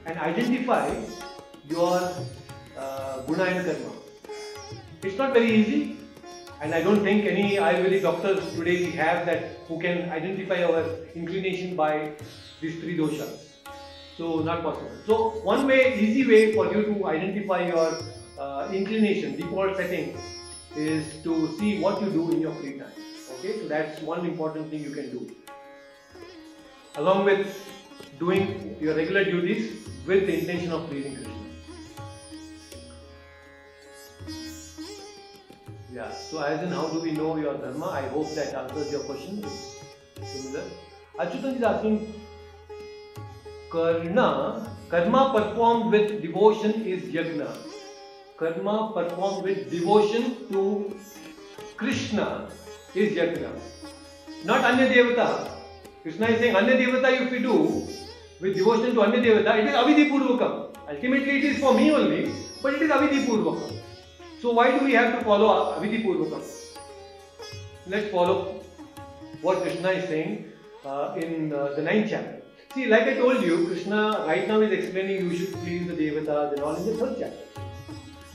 [0.06, 0.94] and identify
[1.68, 2.12] your
[2.78, 3.92] uh, guna and karma.
[5.02, 5.96] It's not very easy,
[6.60, 10.84] and I don't think any Ayurvedic doctors today we have that who can identify our
[11.14, 12.12] inclination by
[12.60, 13.44] these three doshas.
[14.16, 14.90] So not possible.
[15.06, 18.00] So one way, easy way for you to identify your
[18.38, 20.16] uh, inclination, default setting,
[20.76, 22.92] is to see what you do in your free time.
[23.38, 25.36] Okay, so that's one important thing you can do.
[26.96, 27.46] Along with
[28.18, 31.37] doing your regular duties with the intention of pleasing Krishna.
[35.98, 37.86] Yeah, so as in how do we know your dharma?
[37.86, 39.44] I hope that answers your question.
[40.32, 40.62] Similar.
[41.18, 41.96] Achyutan is asking
[43.72, 44.28] Karna,
[44.88, 47.48] karma performed with devotion is yagna.
[48.36, 50.94] Karma performed with devotion to
[51.76, 52.46] Krishna
[52.94, 53.50] is yagna.
[54.44, 55.50] Not Anya Devata.
[56.04, 57.58] Krishna is saying Anya Devata if we do
[58.40, 60.76] with devotion to Anya Devata, it is Avidhi Purvakam.
[60.88, 63.77] Ultimately it is for me only, but it is Avidhi Purvakam.
[64.40, 66.42] So why do we have to follow Avidhi Purvakam?
[67.88, 68.60] Let's follow
[69.42, 70.52] what Krishna is saying
[70.84, 72.42] uh, in uh, the ninth chapter.
[72.72, 76.52] See, like I told you, Krishna right now is explaining you should please the Devatas
[76.52, 77.62] and all in the third chapter.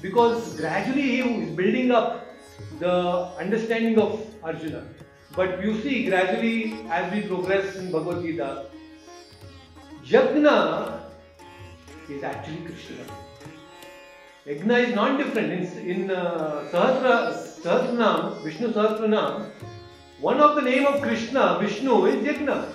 [0.01, 2.27] Because gradually he is building up
[2.79, 4.83] the understanding of Arjuna.
[5.37, 8.65] But you see, gradually as we progress in Bhagavad Gita,
[10.03, 11.03] Yagna
[12.09, 13.22] is actually Krishna.
[14.45, 15.53] Yagna is not different.
[15.53, 19.49] In, in uh, Sahasra, Sahasranam, Vishnu Sahasranam,
[20.19, 22.67] one of the name of Krishna, Vishnu, is Yagna.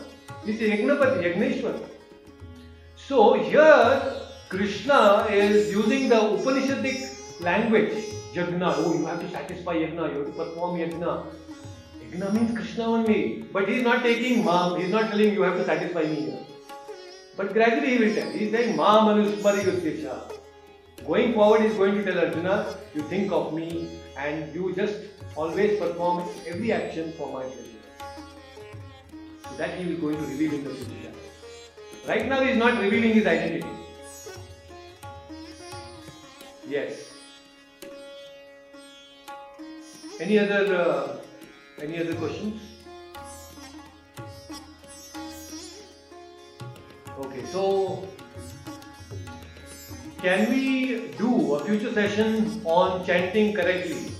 [0.47, 1.78] This is Yagnapati, Yagneshwar.
[2.97, 4.15] So here
[4.49, 7.93] Krishna is using the Upanishadic language,
[8.32, 8.73] Yagna.
[8.78, 11.27] Oh, you have to satisfy Yagna, you have to perform Yagna.
[12.03, 13.45] Yagna means Krishna only.
[13.53, 16.39] But he is not taking Mam, he is not telling you have to satisfy me.
[17.36, 18.31] But gradually he will tell.
[18.31, 20.39] He is saying Mam Anusmari Yuddhesha.
[21.09, 24.95] Going forward, is going to tell Arjuna, you think of me and you just
[25.37, 27.65] always perform every action for my pleasure.
[29.49, 31.13] So that he is going to reveal in the future.
[32.07, 33.67] Right now, he is not revealing his identity.
[36.69, 37.11] Yes.
[40.21, 41.17] Any other uh,
[41.81, 42.61] any other questions?
[47.19, 48.07] Okay, so
[50.19, 54.12] can we do a future session on chanting correctly?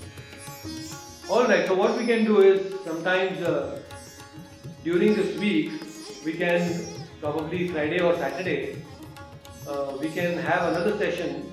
[1.29, 3.81] Alright, so what we can do is sometimes uh,
[4.85, 5.73] during this week
[6.25, 6.87] we can
[7.21, 8.77] probably Friday or Saturday
[9.67, 11.53] uh, we can have another session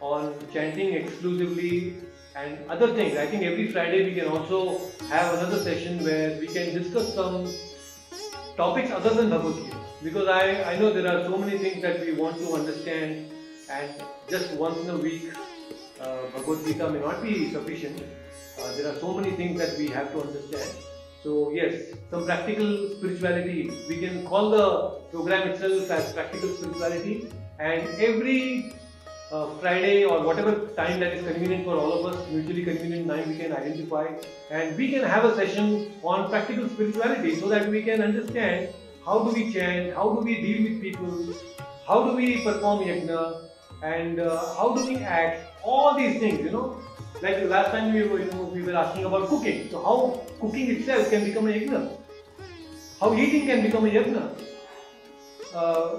[0.00, 1.94] on chanting exclusively
[2.34, 3.16] and other things.
[3.16, 7.46] I think every Friday we can also have another session where we can discuss some
[8.56, 9.76] topics other than Bhagavad Gita.
[10.02, 13.31] Because I, I know there are so many things that we want to understand
[13.72, 15.32] and just once in a week
[16.00, 18.02] uh, Bhagavad Gita may not be sufficient.
[18.60, 20.70] Uh, there are so many things that we have to understand.
[21.22, 23.70] So yes, some practical spirituality.
[23.88, 24.66] We can call the
[25.12, 27.28] program itself as practical spirituality
[27.58, 28.74] and every
[29.30, 33.28] uh, Friday or whatever time that is convenient for all of us, mutually convenient time
[33.28, 34.08] we can identify
[34.50, 38.68] and we can have a session on practical spirituality so that we can understand
[39.06, 41.34] how do we chant, how do we deal with people,
[41.86, 43.51] how do we perform yajna
[43.82, 45.48] and uh, how do we act?
[45.62, 46.80] All these things, you know.
[47.20, 49.70] Like last time we were, you know, we were asking about cooking.
[49.70, 51.96] So how cooking itself can become a yajna?
[53.00, 54.30] How eating can become a yajna?
[55.54, 55.98] Uh,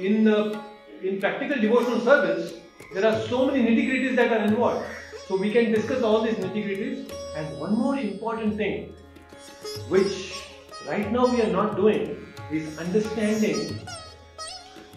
[0.00, 0.62] in uh,
[1.02, 2.54] in practical devotional service,
[2.92, 4.86] there are so many nitty gritties that are involved.
[5.28, 7.12] So we can discuss all these nitty gritties.
[7.36, 8.94] And one more important thing,
[9.88, 10.34] which
[10.88, 13.80] right now we are not doing, is understanding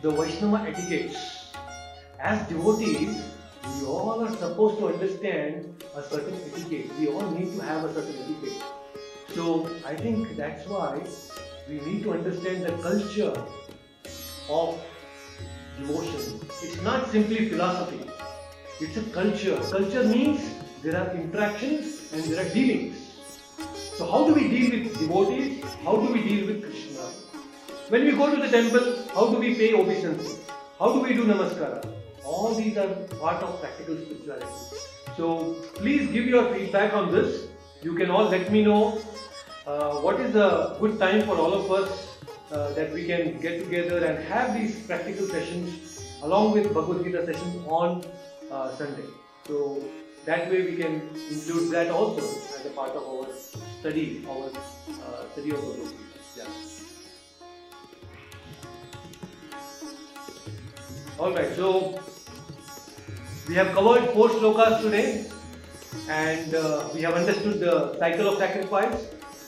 [0.02, 1.37] the Vaishnava etiquettes.
[2.28, 3.24] As devotees,
[3.80, 6.91] we all are supposed to understand a certain etiquette.
[6.99, 8.64] We all need to have a certain etiquette.
[9.34, 10.99] So I think that's why
[11.70, 13.32] we need to understand the culture
[14.49, 14.78] of
[15.80, 16.41] devotion.
[16.64, 18.02] It's not simply philosophy.
[18.82, 19.56] It's a culture.
[19.72, 20.41] Culture means
[20.84, 22.98] there are interactions and there are dealings.
[23.95, 25.64] So how do we deal with devotees?
[25.86, 27.08] How do we deal with Krishna?
[27.88, 30.41] When we go to the temple, how do we pay obeisance?
[30.78, 31.94] How do we do namaskara?
[32.28, 32.90] All these are
[33.20, 34.48] part of practical spirituality.
[35.16, 37.48] So please give your feedback on this.
[37.82, 38.99] You can all let me know
[39.66, 42.18] uh, what is a good time for all of us
[42.52, 47.26] uh, that we can get together and have these practical sessions along with Bhagavad Gita
[47.26, 48.04] sessions on
[48.52, 49.08] uh, Sunday.
[49.48, 49.82] So
[50.26, 52.22] that way we can include that also
[52.60, 53.28] as a part of our
[53.80, 56.04] study, our uh, study of Bhagavad Gita.
[56.38, 56.52] Yeah.
[61.20, 61.99] Alright, so
[63.48, 65.26] we have covered four slokas today
[66.10, 69.07] and uh, we have understood the cycle of sacrifice,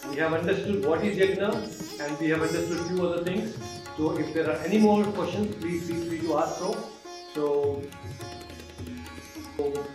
[0.10, 1.50] we have understood what is yajna
[2.02, 3.58] and we have understood few other things.
[3.98, 6.78] So if there are any more questions, please feel free to ask so.
[7.34, 7.82] So,
[9.58, 9.86] so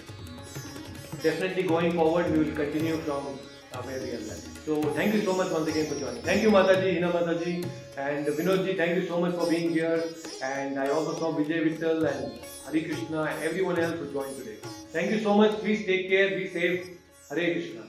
[1.22, 3.39] definitely going forward we will continue from
[3.72, 4.66] uh, where we are left.
[4.66, 6.22] So thank you so much once again for joining.
[6.22, 7.66] Thank you Mataji, Hina Mataji
[7.97, 10.05] and Vinodji, thank you so much for being here.
[10.43, 14.57] And I also saw Vijay Vittal and Hari Krishna and everyone else who joined today.
[14.91, 15.53] Thank you so much.
[15.61, 16.89] Please take care, be safe.
[17.28, 17.84] Hare Krishna.